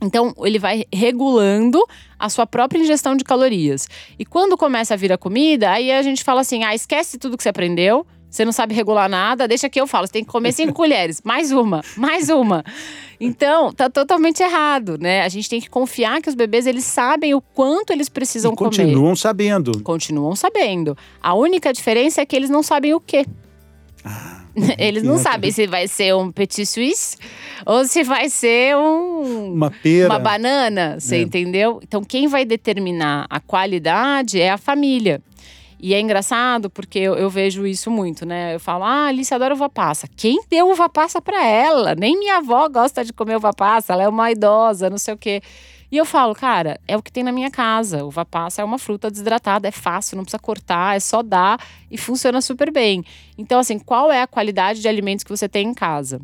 [0.00, 1.82] Então, ele vai regulando
[2.18, 3.88] a sua própria ingestão de calorias.
[4.18, 7.36] E quando começa a vir a comida, aí a gente fala assim: ah, esquece tudo
[7.36, 10.06] que você aprendeu, você não sabe regular nada, deixa que eu falo.
[10.06, 12.62] Você tem que comer cinco colheres, mais uma, mais uma.
[13.18, 15.22] Então, tá totalmente errado, né?
[15.22, 18.56] A gente tem que confiar que os bebês eles sabem o quanto eles precisam e
[18.56, 18.92] continuam comer.
[18.92, 19.82] Continuam sabendo.
[19.82, 20.98] Continuam sabendo.
[21.22, 23.24] A única diferença é que eles não sabem o quê.
[24.04, 24.35] Ah.
[24.78, 27.16] Eles não sabem se vai ser um petit suisse
[27.64, 31.20] ou se vai ser um, uma pera, uma banana, você é.
[31.22, 31.80] entendeu?
[31.82, 35.20] Então quem vai determinar a qualidade é a família.
[35.78, 38.54] E é engraçado porque eu, eu, vejo isso muito, né?
[38.54, 40.08] Eu falo, ah, Alice adora uva passa.
[40.16, 41.94] Quem deu uva passa para ela?
[41.94, 45.18] Nem minha avó gosta de comer uva passa, ela é uma idosa, não sei o
[45.18, 45.42] quê.
[45.90, 48.04] E eu falo, cara, é o que tem na minha casa.
[48.04, 51.96] Uva passa é uma fruta desidratada, é fácil, não precisa cortar, é só dar e
[51.96, 53.04] funciona super bem.
[53.38, 56.20] Então, assim, qual é a qualidade de alimentos que você tem em casa?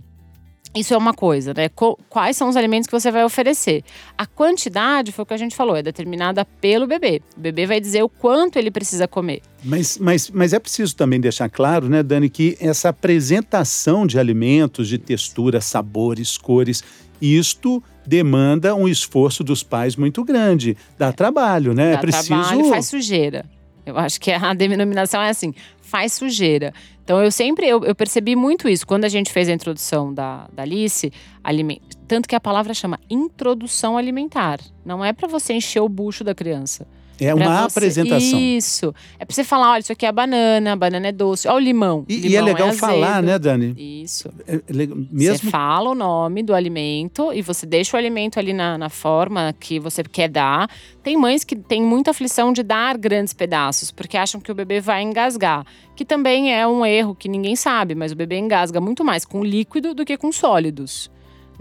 [0.75, 1.69] Isso é uma coisa, né?
[2.09, 3.85] Quais são os alimentos que você vai oferecer?
[4.17, 7.21] A quantidade, foi o que a gente falou, é determinada pelo bebê.
[7.37, 9.43] O bebê vai dizer o quanto ele precisa comer.
[9.63, 14.89] Mas, mas, mas é preciso também deixar claro, né, Dani, que essa apresentação de alimentos,
[14.89, 16.83] de textura, sabores, cores,
[17.23, 20.77] isto demanda um esforço dos pais muito grande.
[20.99, 21.13] Dá é.
[21.13, 21.93] trabalho, né?
[21.93, 22.29] Dá é preciso.
[22.29, 23.45] Trabalho, faz sujeira.
[23.87, 26.73] Eu acho que a denominação é assim, faz sujeira.
[27.05, 28.87] Então eu sempre eu, eu, percebi muito isso.
[28.87, 31.13] Quando a gente fez a introdução da, da Alice,
[31.43, 31.81] aliment...
[32.07, 34.61] tanto que a palavra chama introdução alimentar.
[34.85, 36.87] Não é para você encher o bucho da criança.
[37.21, 38.39] É uma você, apresentação.
[38.39, 38.95] Isso.
[39.19, 41.47] É pra você falar: olha, isso aqui é a banana, a banana é doce.
[41.47, 42.05] Olha o limão.
[42.09, 43.75] E, limão e é legal é falar, né, Dani?
[43.77, 44.29] Isso.
[44.47, 45.39] É, é, mesmo...
[45.39, 49.55] Você fala o nome do alimento e você deixa o alimento ali na, na forma
[49.59, 50.69] que você quer dar.
[51.03, 54.81] Tem mães que têm muita aflição de dar grandes pedaços, porque acham que o bebê
[54.81, 55.65] vai engasgar.
[55.95, 59.45] Que também é um erro que ninguém sabe, mas o bebê engasga muito mais com
[59.45, 61.11] líquido do que com sólidos.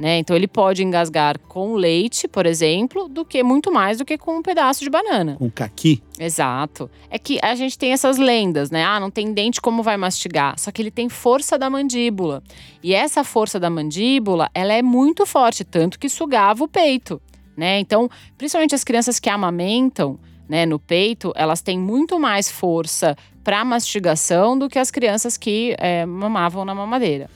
[0.02, 0.18] Né?
[0.18, 4.38] Então ele pode engasgar com leite, por exemplo, do que muito mais do que com
[4.38, 5.36] um pedaço de banana.
[5.38, 6.02] Com caqui.
[6.20, 6.90] Exato.
[7.08, 8.84] É que a gente tem essas lendas, né?
[8.84, 10.58] Ah, não tem dente, como vai mastigar?
[10.58, 12.42] Só que ele tem força da mandíbula.
[12.82, 17.22] E essa força da mandíbula, ela é muito forte, tanto que sugava o peito,
[17.56, 17.80] né?
[17.80, 20.18] Então, principalmente as crianças que amamentam,
[20.50, 25.76] né, no peito, elas têm muito mais força para mastigação do que as crianças que
[25.78, 27.30] é, mamavam na mamadeira.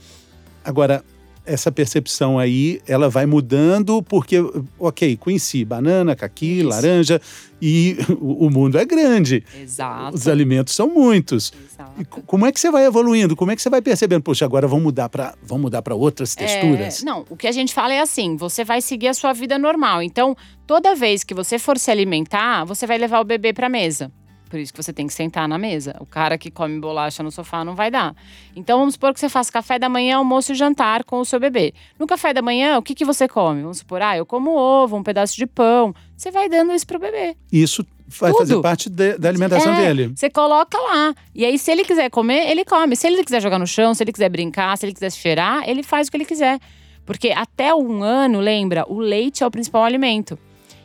[0.63, 1.05] Agora,
[1.45, 4.37] essa percepção aí, ela vai mudando, porque,
[4.79, 6.67] ok, conheci banana, caqui, Isso.
[6.67, 7.21] laranja,
[7.61, 9.43] e o, mundo é grande.
[9.61, 10.15] Exato.
[10.15, 11.53] Os alimentos são muitos.
[11.71, 12.23] Exato.
[12.25, 13.35] como é que você vai evoluindo?
[13.35, 14.23] Como é que você vai percebendo?
[14.23, 17.01] Poxa, agora vamos mudar para vamos mudar para outras é, texturas?
[17.01, 19.57] É, não, o que a gente fala é assim: você vai seguir a sua vida
[19.57, 20.01] normal.
[20.01, 20.35] Então,
[20.67, 24.11] toda vez que você for se alimentar, você vai levar o bebê para mesa.
[24.55, 25.97] Por isso que você tem que sentar na mesa.
[25.99, 28.15] O cara que come bolacha no sofá não vai dar.
[28.55, 31.41] Então vamos supor que você faça café da manhã, almoço e jantar com o seu
[31.41, 31.73] bebê.
[31.99, 33.61] No café da manhã, o que, que você come?
[33.63, 35.93] Vamos supor, ah, eu como ovo, um pedaço de pão.
[36.15, 37.35] Você vai dando isso pro bebê.
[37.51, 38.37] Isso Vai Tudo.
[38.39, 40.13] fazer parte de- da alimentação É, dele.
[40.15, 41.13] Você coloca lá.
[41.33, 42.95] E aí, se ele quiser comer, ele come.
[42.95, 45.81] Se ele quiser jogar no chão, se ele quiser brincar, se ele quiser cheirar, ele
[45.81, 46.59] faz o que ele quiser.
[47.03, 50.37] Porque até um ano, lembra, o leite é o principal alimento.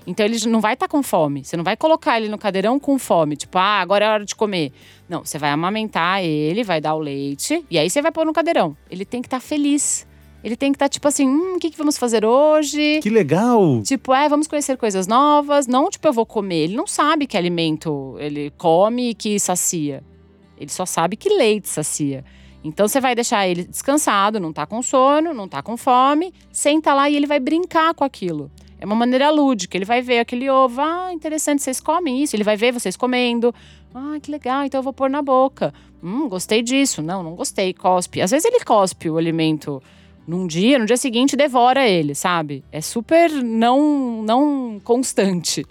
[0.07, 1.44] Então ele não vai estar com fome.
[1.44, 3.36] Você não vai colocar ele no cadeirão com fome.
[3.36, 4.72] Tipo, ah, agora é hora de comer.
[5.09, 7.64] Não, você vai amamentar ele, vai dar o leite.
[7.70, 8.76] E aí você vai pôr no cadeirão.
[8.90, 10.07] Ele tem que estar feliz.
[10.42, 13.01] Ele tem que estar tipo assim, hum, o que, que vamos fazer hoje?
[13.03, 13.82] Que legal!
[13.82, 15.66] Tipo, é, vamos conhecer coisas novas.
[15.66, 16.64] Não, tipo, eu vou comer.
[16.64, 20.03] Ele não sabe que alimento ele come e que sacia.
[20.57, 22.24] Ele só sabe que leite sacia.
[22.62, 26.92] Então você vai deixar ele descansado, não tá com sono, não tá com fome, senta
[26.92, 28.51] lá e ele vai brincar com aquilo.
[28.81, 29.76] É uma maneira lúdica.
[29.76, 32.35] Ele vai ver aquele ovo, ah, interessante, vocês comem isso.
[32.35, 33.55] Ele vai ver vocês comendo.
[33.95, 35.74] Ah, que legal, então eu vou pôr na boca.
[36.03, 37.03] Hum, gostei disso.
[37.03, 38.22] Não, não gostei, cospe.
[38.22, 39.83] Às vezes ele cospe o alimento
[40.26, 42.64] num dia, no dia seguinte devora ele, sabe?
[42.72, 45.66] É super não, não constante.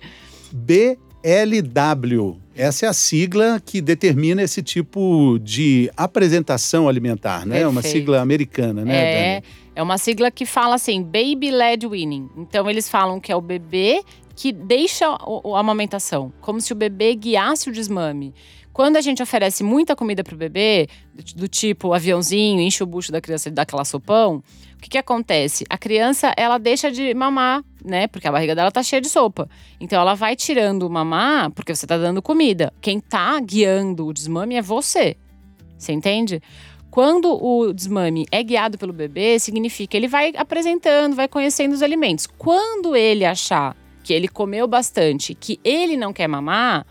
[0.52, 2.38] BLW.
[2.56, 7.62] Essa é a sigla que determina esse tipo de apresentação alimentar, né?
[7.62, 9.46] É uma sigla americana, né, é, Dani?
[9.80, 12.30] É uma sigla que fala assim, baby led weaning.
[12.36, 14.04] Então eles falam que é o bebê
[14.36, 18.34] que deixa o- o- a amamentação, como se o bebê guiasse o desmame.
[18.74, 23.12] Quando a gente oferece muita comida pro bebê, do, do tipo aviãozinho, enche o bucho
[23.12, 24.44] da criança e dá aquela sopão,
[24.76, 25.66] o que que acontece?
[25.70, 28.08] A criança, ela deixa de mamar, né?
[28.08, 29.50] Porque a barriga dela tá cheia de sopa.
[29.80, 32.72] Então ela vai tirando o mamar porque você tá dando comida.
[32.82, 35.16] Quem tá guiando o desmame é você.
[35.78, 36.42] Você entende?
[37.00, 41.82] Quando o desmame é guiado pelo bebê, significa que ele vai apresentando, vai conhecendo os
[41.82, 42.28] alimentos.
[42.28, 43.74] Quando ele achar
[44.04, 46.86] que ele comeu bastante, que ele não quer mamar,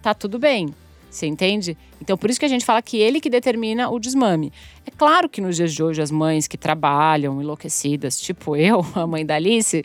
[0.00, 0.74] tá tudo bem.
[1.10, 1.76] Você entende?
[2.00, 4.50] Então, por isso que a gente fala que ele que determina o desmame.
[4.86, 9.06] É claro que nos dias de hoje, as mães que trabalham enlouquecidas, tipo eu, a
[9.06, 9.84] mãe da Alice,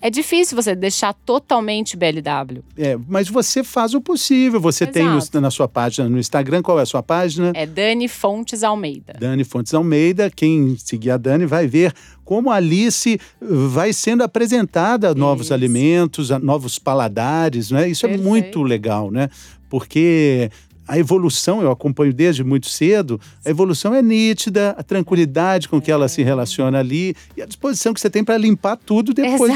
[0.00, 2.62] é difícil você deixar totalmente BLW.
[2.76, 4.60] É, mas você faz o possível.
[4.60, 5.40] Você tem no- Exato.
[5.40, 7.52] na sua página no Instagram, qual é a sua página?
[7.54, 9.14] É Dani Fontes Almeida.
[9.18, 10.30] Dani Fontes Almeida.
[10.30, 11.92] Quem seguir a Dani vai ver
[12.24, 15.54] como a Alice vai sendo apresentada a novos Isso.
[15.54, 17.88] alimentos, a novos paladares, né?
[17.88, 18.28] Isso é Perfeito.
[18.28, 19.28] muito legal, né?
[19.68, 20.50] Porque
[20.90, 25.88] a evolução, eu acompanho desde muito cedo, a evolução é nítida, a tranquilidade com que
[25.88, 29.52] ela se relaciona ali e a disposição que você tem para limpar tudo depois.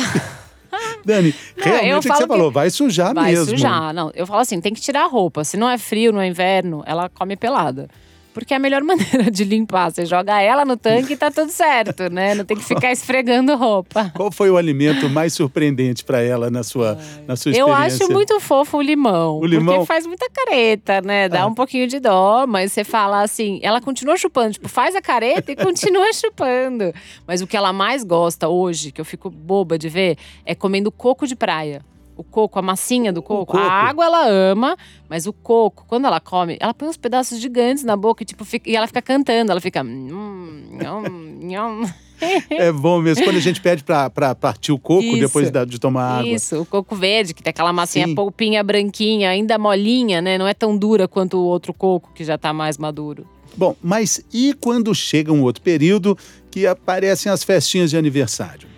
[1.05, 3.47] Dani, Não, realmente eu é que falo você que falou, vai sujar Vai mesmo.
[3.47, 3.93] sujar.
[3.93, 5.43] Não, eu falo assim, tem que tirar a roupa.
[5.43, 7.89] Se não é frio, não é inverno, ela come pelada.
[8.35, 9.91] Porque é a melhor maneira de limpar.
[9.93, 12.35] Você joga ela no tanque e tá tudo certo, né?
[12.35, 14.13] Não tem que ficar esfregando roupa.
[14.15, 18.05] Qual foi o alimento mais surpreendente para ela na sua, na sua Eu experiência?
[18.05, 19.39] acho muito fofo o limão.
[19.39, 19.75] O limão?
[19.77, 21.29] Porque faz muita careta, né?
[21.29, 21.47] Dá Ah.
[21.47, 24.53] um pouquinho de dó, mas você fala assim, ela continua chupando.
[24.55, 26.93] Tipo, faz a careta e continua chupando.
[27.27, 30.91] Mas o que ela mais gosta hoje, que eu fico boba de ver, é comendo
[30.91, 31.83] coco de praia.
[32.17, 33.47] O coco, a massinha do coco.
[33.47, 33.59] coco.
[33.59, 34.77] A água ela ama,
[35.09, 38.45] mas o coco, quando ela come, ela põe uns pedaços gigantes na boca e, tipo,
[38.45, 39.51] fica- e ela fica cantando.
[39.51, 39.83] Ela fica.
[42.49, 43.25] É bom mesmo.
[43.25, 45.19] Quando a gente pede para partir o coco Isso.
[45.21, 46.29] depois da- de tomar água.
[46.31, 48.15] Isso, o coco verde, que tem aquela massinha Sim.
[48.15, 50.39] polpinha branquinha, ainda molinha, né?
[50.39, 53.27] Não é tão dura quanto o outro coco, que já tá mais maduro.
[53.57, 56.17] Bom, mas e quando chega um outro período
[56.51, 58.69] que aparecem as festinhas de aniversário?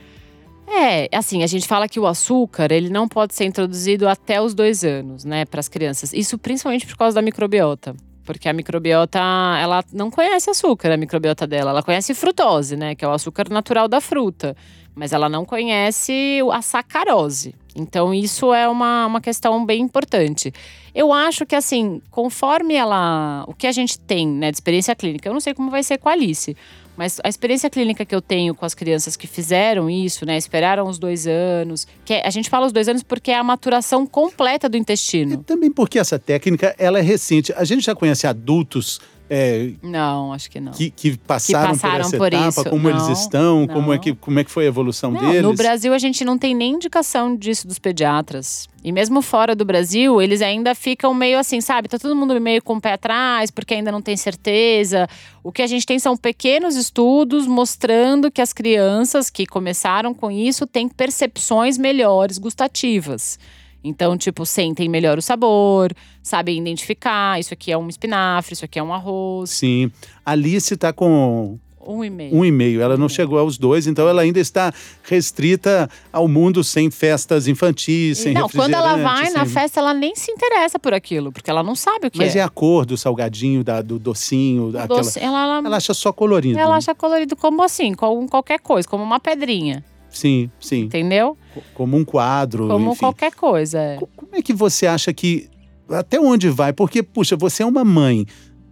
[0.66, 4.52] É, assim, a gente fala que o açúcar, ele não pode ser introduzido até os
[4.52, 6.12] dois anos, né, para as crianças.
[6.12, 7.94] Isso principalmente por causa da microbiota.
[8.24, 9.20] Porque a microbiota,
[9.60, 11.70] ela não conhece açúcar, a microbiota dela.
[11.70, 14.56] Ela conhece frutose, né, que é o açúcar natural da fruta.
[14.96, 17.54] Mas ela não conhece a sacarose.
[17.76, 20.52] Então, isso é uma, uma questão bem importante.
[20.94, 23.44] Eu acho que, assim, conforme ela.
[23.46, 25.98] O que a gente tem, né, de experiência clínica, eu não sei como vai ser
[25.98, 26.56] com a Alice.
[26.96, 30.36] Mas a experiência clínica que eu tenho com as crianças que fizeram isso, né?
[30.36, 31.86] Esperaram os dois anos.
[32.04, 34.80] Que é- a gente fala os dois anos porque é a maturação completa do E
[34.80, 35.42] intestino.
[35.44, 37.52] também porque essa técnica ela é recente.
[37.56, 40.72] A gente já conhece adultos é, Não, acho que não.
[40.72, 42.70] que, que passaram, passaram por essa por etapa, isso.
[42.70, 44.02] como eles Não, estão, como é, não.
[44.02, 45.42] que, como é que foi a evolução Não, deles.
[45.42, 48.68] no Brasil a gente não tem nem indicação disso dos pediatras.
[48.84, 51.88] E mesmo fora do Brasil, eles ainda ficam meio assim, sabe?
[51.88, 55.08] Tá todo mundo meio com o pé atrás, porque ainda não tem certeza.
[55.42, 60.30] O que a gente tem são pequenos estudos mostrando que as crianças que começaram com
[60.30, 63.40] isso têm percepções melhores gustativas.
[63.88, 67.38] Então, tipo, sentem melhor o sabor, sabem identificar.
[67.40, 69.50] Isso aqui é um espinafre, isso aqui é um arroz.
[69.50, 69.90] Sim.
[70.24, 71.58] Alice está com
[71.88, 72.34] Um e meio.
[72.34, 72.80] um e meio.
[72.82, 74.72] Ela não chegou aos dois, então ela ainda está
[75.04, 79.80] restrita ao mundo sem festas infantis, sem não, quando ela vai refrigerante, na sem- festa,
[79.80, 82.40] ela nem se interessa por aquilo, porque ela não sabe o que Mas é.
[82.40, 85.00] é a cor do salgadinho, da- do docinho, O daquela...
[85.00, 86.58] doce, ela, ela, Ela acha só colorido.
[86.58, 89.84] ela acha colorido como assim, como qualquer coisa, como uma pedrinha,
[90.16, 90.82] Sim, sim.
[90.82, 91.36] entendeu?
[91.54, 93.00] Co- Como um quadro, Como enfim.
[93.00, 93.78] qualquer coisa.
[93.78, 93.96] é.
[93.96, 95.48] Co- Como como é que você acha que.
[95.88, 96.72] Até onde vai?
[96.72, 98.26] Porque, puxa, você é uma mãe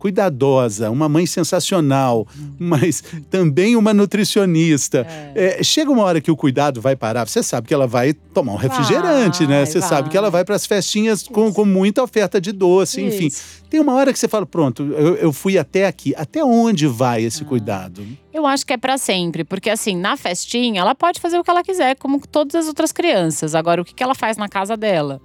[0.05, 2.29] cuidadosa, uma mãe sensacional,
[2.59, 5.07] mas também uma nutricionista.
[5.35, 5.61] É.
[5.61, 8.53] É, chega uma hora que o cuidado vai parar, você sabe que ela vai tomar
[8.53, 9.47] um refrigerante, né?
[9.47, 9.65] vai, né?
[9.65, 9.89] Você vai.
[9.89, 13.17] sabe que ela vai para as festinhas com, com, muita oferta de doce, Isso.
[13.17, 13.35] enfim.
[13.71, 16.13] Tem uma hora que você fala, pronto, eu, eu fui até aqui.
[16.19, 17.47] Até onde vai esse ah.
[17.47, 18.07] cuidado?
[18.31, 21.51] Eu acho que é para sempre, porque assim, na festinha, ela pode fazer o que
[21.51, 23.55] ela quiser, como todas as outras crianças.
[23.55, 25.19] Agora, o que ela faz na casa dela?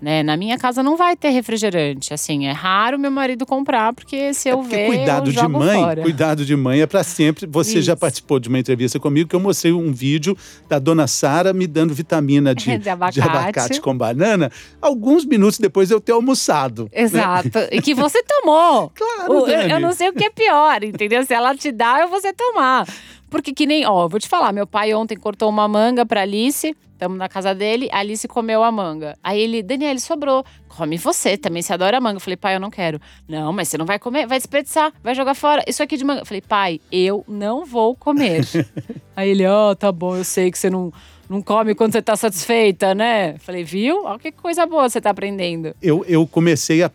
[0.00, 0.22] Né?
[0.22, 2.12] Na minha casa não vai ter refrigerante.
[2.12, 4.86] Assim, é raro meu marido comprar, porque se eu é ver.
[4.88, 6.02] Cuidado eu de mãe, fora.
[6.02, 7.46] cuidado de mãe é para sempre.
[7.46, 7.82] Você Isso.
[7.82, 10.36] já participou de uma entrevista comigo que eu mostrei um vídeo
[10.68, 13.20] da dona Sara me dando vitamina de, de, abacate.
[13.20, 13.80] de, abacate.
[13.80, 14.52] com banana.
[14.82, 16.84] Alguns minutos depois eu ter almoçado.
[16.84, 17.02] Né?
[17.02, 17.50] Exato.
[17.54, 17.68] Né?
[17.72, 18.92] E que você tomou.
[18.94, 19.32] claro.
[19.32, 21.24] O, eu, eu não sei o que é pior, entendeu?
[21.24, 22.86] Se ela te dá, eu você tomar.
[23.30, 26.76] Porque que nem, ó, vou te falar, meu pai ontem cortou uma manga pra Alice,
[26.92, 29.16] estamos na casa dele, a Alice comeu a manga.
[29.22, 30.44] Aí ele, Daniele, sobrou.
[30.68, 32.16] Come você, também você adora manga.
[32.16, 33.00] Eu falei, pai, eu não quero.
[33.28, 35.64] Não, mas você não vai comer, vai desperdiçar, vai jogar fora.
[35.66, 36.22] Isso aqui de manga.
[36.22, 38.44] Eu falei, pai, eu não vou comer.
[39.16, 40.92] Aí ele, ó, oh, tá bom, eu sei que você não
[41.28, 43.36] não come quando você tá satisfeita, né?
[43.38, 44.04] Falei, viu?
[44.04, 45.74] Olha que coisa boa você tá aprendendo.
[45.82, 46.90] Eu, eu comecei a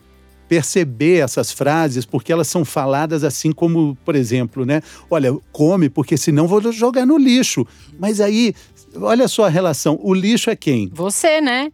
[0.51, 4.81] perceber essas frases, porque elas são faladas assim como, por exemplo, né?
[5.09, 7.65] Olha, come, porque senão vou jogar no lixo.
[7.97, 8.53] Mas aí,
[8.97, 9.97] olha só a relação.
[10.03, 10.89] O lixo é quem?
[10.93, 11.71] Você, né?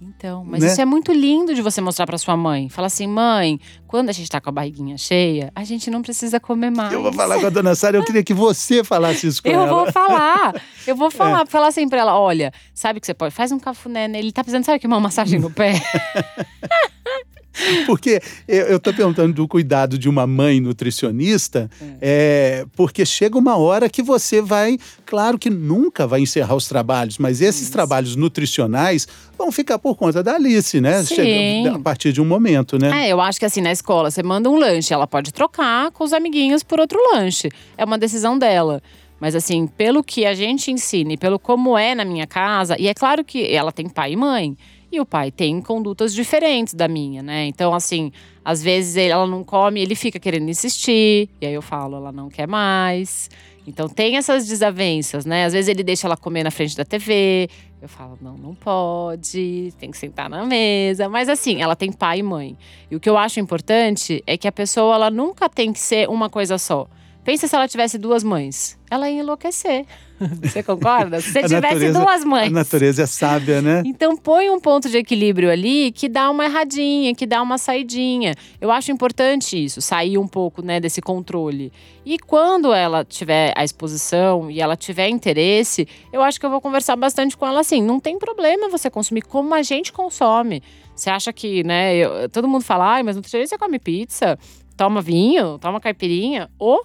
[0.00, 0.68] Então, mas né?
[0.68, 2.70] isso é muito lindo de você mostrar para sua mãe.
[2.70, 6.40] Fala assim, mãe, quando a gente tá com a barriguinha cheia, a gente não precisa
[6.40, 6.94] comer mais.
[6.94, 9.60] Eu vou falar com a dona Sara, eu queria que você falasse isso com eu
[9.60, 9.66] ela.
[9.66, 11.46] Eu vou falar, eu vou falar, é.
[11.46, 13.34] falar assim pra ela, olha, sabe o que você pode?
[13.34, 15.74] Faz um cafuné nele, ele tá precisando, sabe que uma massagem no pé?
[17.86, 21.96] Porque eu estou perguntando do cuidado de uma mãe nutricionista, é.
[22.00, 27.18] É, porque chega uma hora que você vai, claro que nunca vai encerrar os trabalhos,
[27.18, 27.72] mas esses Isso.
[27.72, 31.02] trabalhos nutricionais vão ficar por conta da Alice, né?
[31.02, 31.14] Sim.
[31.14, 33.06] Chega, a partir de um momento, né?
[33.06, 36.04] É, eu acho que assim, na escola, você manda um lanche, ela pode trocar com
[36.04, 37.50] os amiguinhos por outro lanche.
[37.76, 38.82] É uma decisão dela.
[39.18, 42.86] Mas assim, pelo que a gente ensina e pelo como é na minha casa, e
[42.86, 44.56] é claro que ela tem pai e mãe.
[44.90, 47.46] E o pai tem condutas diferentes da minha, né?
[47.46, 48.12] Então, assim,
[48.44, 51.28] às vezes ela não come, ele fica querendo insistir.
[51.40, 53.28] E aí eu falo, ela não quer mais.
[53.66, 55.44] Então tem essas desavenças, né?
[55.44, 57.50] Às vezes ele deixa ela comer na frente da TV.
[57.82, 61.08] Eu falo, não, não pode, tem que sentar na mesa.
[61.08, 62.56] Mas assim, ela tem pai e mãe.
[62.88, 66.08] E o que eu acho importante é que a pessoa ela nunca tem que ser
[66.08, 66.86] uma coisa só.
[67.26, 68.78] Pensa se ela tivesse duas mães.
[68.88, 69.84] Ela ia enlouquecer.
[70.40, 71.20] Você concorda?
[71.20, 72.46] Se você tivesse natureza, duas mães.
[72.46, 73.82] A natureza é sábia, né?
[73.84, 78.32] Então põe um ponto de equilíbrio ali que dá uma erradinha, que dá uma saidinha.
[78.60, 81.72] Eu acho importante isso, sair um pouco né, desse controle.
[82.04, 86.60] E quando ela tiver a exposição e ela tiver interesse, eu acho que eu vou
[86.60, 87.82] conversar bastante com ela assim.
[87.82, 90.62] Não tem problema você consumir como a gente consome.
[90.94, 91.96] Você acha que, né?
[91.96, 94.38] Eu, todo mundo fala, ai, mas no você come pizza,
[94.76, 96.48] toma vinho, toma caipirinha.
[96.58, 96.80] Ou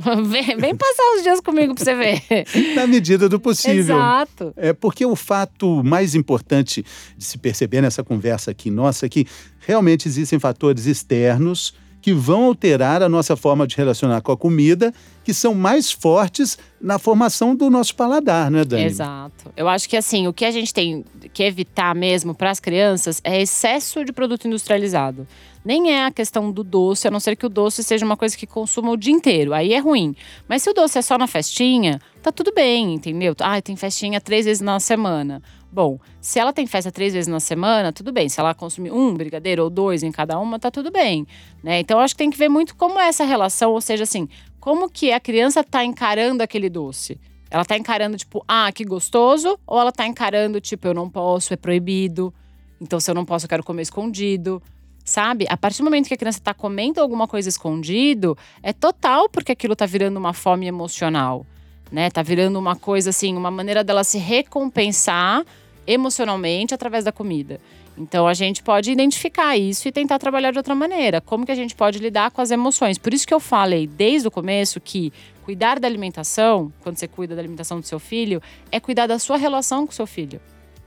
[0.26, 2.22] vem, vem, passar os dias comigo pra você ver.
[2.74, 3.96] Na medida do possível.
[3.96, 4.52] Exato.
[4.56, 6.84] É porque o fato mais importante
[7.16, 9.26] de se perceber nessa conversa aqui nossa é que
[9.60, 14.92] realmente existem fatores externos que vão alterar a nossa forma de relacionar com a comida,
[15.22, 18.84] que são mais fortes na formação do nosso paladar, né, Dani?
[18.84, 19.52] Exato.
[19.56, 23.20] Eu acho que assim, o que a gente tem que evitar mesmo para as crianças
[23.22, 25.26] é excesso de produto industrializado.
[25.62, 28.34] Nem é a questão do doce, a não ser que o doce seja uma coisa
[28.36, 29.52] que consuma o dia inteiro.
[29.52, 30.16] Aí é ruim.
[30.48, 33.34] Mas se o doce é só na festinha, tá tudo bem, entendeu?
[33.40, 35.42] Ah, tem festinha três vezes na semana.
[35.72, 38.28] Bom, se ela tem festa três vezes na semana, tudo bem.
[38.28, 41.26] Se ela consumir um brigadeiro ou dois em cada uma, tá tudo bem.
[41.62, 41.78] Né?
[41.80, 44.90] Então, acho que tem que ver muito como é essa relação, ou seja, assim, como
[44.90, 47.20] que a criança tá encarando aquele doce.
[47.48, 51.54] Ela tá encarando, tipo, ah, que gostoso, ou ela tá encarando, tipo, eu não posso,
[51.54, 52.34] é proibido.
[52.80, 54.60] Então, se eu não posso, eu quero comer escondido.
[55.04, 55.46] Sabe?
[55.48, 59.50] A partir do momento que a criança tá comendo alguma coisa escondido, é total porque
[59.52, 61.46] aquilo tá virando uma fome emocional
[61.90, 62.10] né?
[62.10, 65.44] Tá virando uma coisa assim, uma maneira dela se recompensar
[65.86, 67.60] emocionalmente através da comida.
[67.96, 71.20] Então a gente pode identificar isso e tentar trabalhar de outra maneira.
[71.20, 72.96] Como que a gente pode lidar com as emoções?
[72.96, 75.12] Por isso que eu falei desde o começo que
[75.44, 79.36] cuidar da alimentação, quando você cuida da alimentação do seu filho, é cuidar da sua
[79.36, 80.40] relação com o seu filho.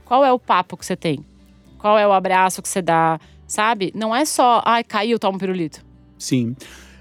[0.05, 1.23] Qual é o papo que você tem?
[1.77, 3.19] Qual é o abraço que você dá?
[3.45, 3.91] Sabe?
[3.93, 5.85] Não é só, ai, caiu, toma um pirulito.
[6.17, 6.55] Sim.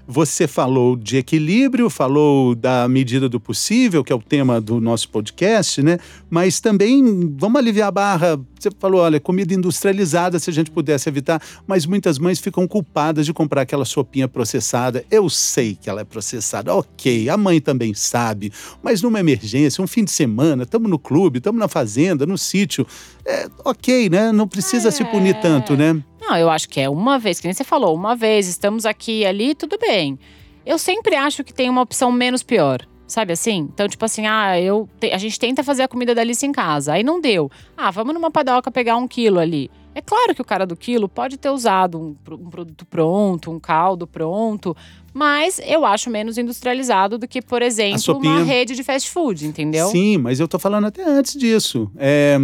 [0.05, 5.07] Você falou de equilíbrio, falou da medida do possível, que é o tema do nosso
[5.09, 5.97] podcast, né?
[6.29, 8.39] Mas também vamos aliviar a barra.
[8.59, 13.25] Você falou, olha, comida industrializada, se a gente pudesse evitar, mas muitas mães ficam culpadas
[13.25, 15.05] de comprar aquela sopinha processada.
[15.09, 18.51] Eu sei que ela é processada, ok, a mãe também sabe,
[18.81, 22.85] mas numa emergência, um fim de semana, estamos no clube, estamos na fazenda, no sítio,
[23.25, 24.33] é, ok, né?
[24.33, 24.91] Não precisa é...
[24.91, 26.01] se punir tanto, né?
[26.33, 29.23] Não, eu acho que é uma vez, que nem você falou, uma vez, estamos aqui
[29.23, 30.17] ali, tudo bem.
[30.65, 32.81] Eu sempre acho que tem uma opção menos pior.
[33.05, 33.69] Sabe assim?
[33.71, 36.51] Então, tipo assim, ah, eu te, a gente tenta fazer a comida da Alice em
[36.51, 36.93] casa.
[36.93, 37.51] Aí não deu.
[37.77, 39.69] Ah, vamos numa padoca pegar um quilo ali.
[39.93, 43.59] É claro que o cara do quilo pode ter usado um, um produto pronto, um
[43.59, 44.75] caldo pronto,
[45.13, 48.33] mas eu acho menos industrializado do que, por exemplo, sopinha...
[48.33, 49.87] uma rede de fast food, entendeu?
[49.89, 51.91] Sim, mas eu tô falando até antes disso.
[51.97, 52.37] É,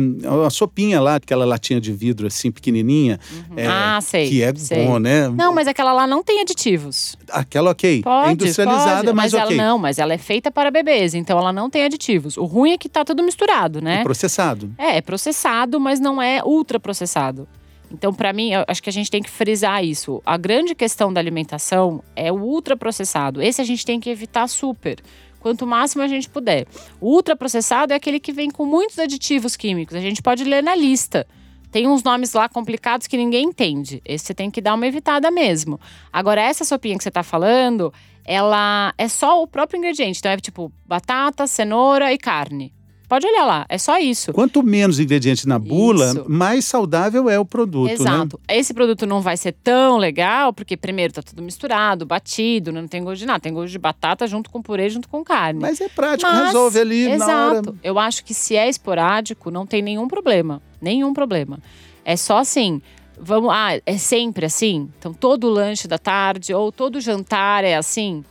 [0.45, 3.19] a sopinha lá, aquela latinha de vidro assim, pequenininha.
[3.31, 3.57] Uhum.
[3.57, 4.29] É, ah, sei.
[4.29, 4.85] Que é sei.
[4.85, 5.29] bom, né?
[5.29, 7.15] Não, mas aquela lá não tem aditivos.
[7.29, 8.01] Aquela, ok.
[8.03, 9.57] Pode, é industrializada, pode, mas, mas ok.
[9.57, 12.37] Ela, não, mas ela é feita para bebês, então ela não tem aditivos.
[12.37, 14.01] O ruim é que tá tudo misturado, né?
[14.01, 14.71] É processado.
[14.77, 17.47] É, é processado, mas não é ultra processado.
[17.91, 20.21] Então, para mim, acho que a gente tem que frisar isso.
[20.25, 23.41] A grande questão da alimentação é o ultraprocessado.
[23.41, 24.99] Esse a gente tem que evitar super.
[25.39, 26.67] Quanto máximo a gente puder.
[26.99, 29.95] O ultraprocessado é aquele que vem com muitos aditivos químicos.
[29.95, 31.25] A gente pode ler na lista.
[31.71, 34.01] Tem uns nomes lá complicados que ninguém entende.
[34.03, 35.79] Esse você tem que dar uma evitada mesmo.
[36.11, 37.93] Agora, essa sopinha que você está falando,
[38.25, 40.19] ela é só o próprio ingrediente.
[40.19, 42.73] Então, é tipo batata, cenoura e carne.
[43.09, 44.31] Pode olhar lá, é só isso.
[44.31, 46.25] Quanto menos ingredientes na bula, isso.
[46.29, 47.93] mais saudável é o produto, né?
[47.93, 48.39] Exato.
[48.47, 48.55] Né?
[48.55, 53.03] Esse produto não vai ser tão legal, porque primeiro tá tudo misturado, batido, não tem
[53.03, 53.39] gosto de nada.
[53.39, 55.59] Tem gosto de batata junto com purê, junto com carne.
[55.59, 57.31] Mas é prático, Mas, resolve ali exato.
[57.31, 57.61] na hora.
[57.83, 60.61] Eu acho que se é esporádico, não tem nenhum problema.
[60.79, 61.57] Nenhum problema.
[62.05, 62.79] É só assim,
[63.19, 64.87] vamos, ah, é sempre assim?
[64.99, 68.23] Então todo lanche da tarde ou todo jantar é assim?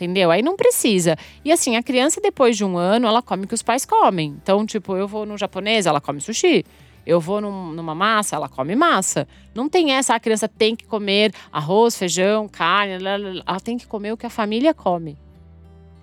[0.00, 0.30] Entendeu?
[0.30, 1.16] Aí não precisa.
[1.44, 4.36] E assim, a criança depois de um ano, ela come o que os pais comem.
[4.42, 6.64] Então, tipo, eu vou no japonês, ela come sushi.
[7.06, 9.28] Eu vou num, numa massa, ela come massa.
[9.54, 14.12] Não tem essa, a criança tem que comer arroz, feijão, carne, ela tem que comer
[14.12, 15.18] o que a família come.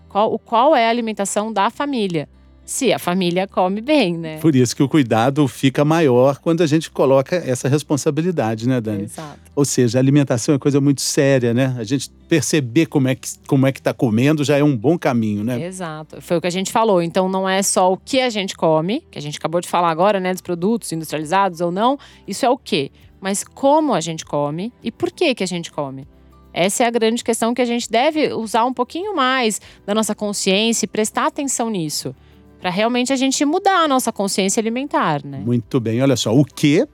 [0.10, 2.30] Qual, qual é a alimentação da família?
[2.68, 4.40] Se a família come bem, né?
[4.40, 9.04] Por isso que o cuidado fica maior quando a gente coloca essa responsabilidade, né, Dani?
[9.04, 9.40] Exato.
[9.56, 11.74] Ou seja, a alimentação é coisa muito séria, né?
[11.80, 15.00] A gente perceber como é que como é que está comendo já é um bom
[15.00, 15.66] caminho, né?
[15.66, 16.22] Exato.
[16.22, 17.02] Foi o que a gente falou.
[17.02, 19.90] Então não é só o que a gente come, que a gente acabou de falar
[19.90, 21.98] agora, né, dos produtos industrializados ou não.
[22.28, 22.92] Isso é o quê?
[23.22, 26.06] Mas como a gente come e por que que a gente come?
[26.54, 30.14] Essa é a grande questão que a gente deve usar um pouquinho mais da nossa
[30.14, 32.14] consciência e prestar atenção nisso
[32.60, 35.42] para realmente a gente mudar a nossa consciência alimentar, né?
[35.46, 36.88] Muito bem, olha só, o que,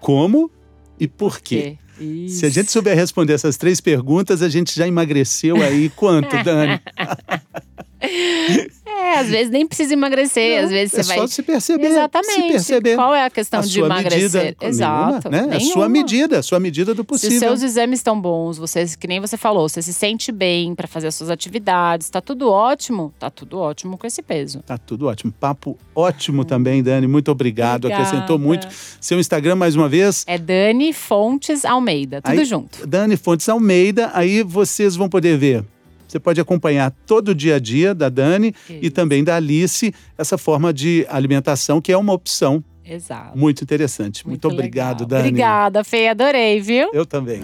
[0.00, 0.50] como
[0.98, 1.78] e por quê.
[2.00, 2.40] Isso.
[2.40, 6.80] Se a gente souber responder essas três perguntas, a gente já emagreceu aí quanto, Dani?
[8.96, 11.16] É, às vezes nem precisa emagrecer, não, às vezes você é vai.
[11.16, 11.86] É só se perceber.
[11.86, 12.32] Exatamente.
[12.32, 12.96] Se perceber.
[12.96, 14.44] Qual é a questão a de emagrecer?
[14.44, 15.28] Medida, Exato.
[15.28, 15.56] Nenhuma, né?
[15.56, 17.38] A sua medida, a sua medida do possível.
[17.38, 20.88] Se seus exames estão bons, você, que nem você falou, você se sente bem para
[20.88, 24.60] fazer as suas atividades, tá tudo ótimo, tá tudo ótimo com esse peso.
[24.60, 25.30] Tá tudo ótimo.
[25.32, 27.06] Papo ótimo também, Dani.
[27.06, 27.84] Muito obrigado.
[27.84, 28.02] Obrigada.
[28.02, 28.66] Acrescentou muito.
[29.00, 30.24] Seu Instagram, mais uma vez.
[30.26, 32.22] É Dani Fontes Almeida.
[32.22, 32.86] Tudo aí, junto.
[32.86, 34.10] Dani Fontes Almeida.
[34.14, 35.64] Aí vocês vão poder ver
[36.06, 38.78] você pode acompanhar todo o dia a dia da Dani Isso.
[38.82, 43.36] e também da Alice essa forma de alimentação, que é uma opção Exato.
[43.36, 44.26] muito interessante.
[44.26, 45.08] Muito, muito obrigado, legal.
[45.08, 45.28] Dani.
[45.28, 46.08] Obrigada, Fê.
[46.08, 46.90] Adorei, viu?
[46.92, 47.42] Eu também.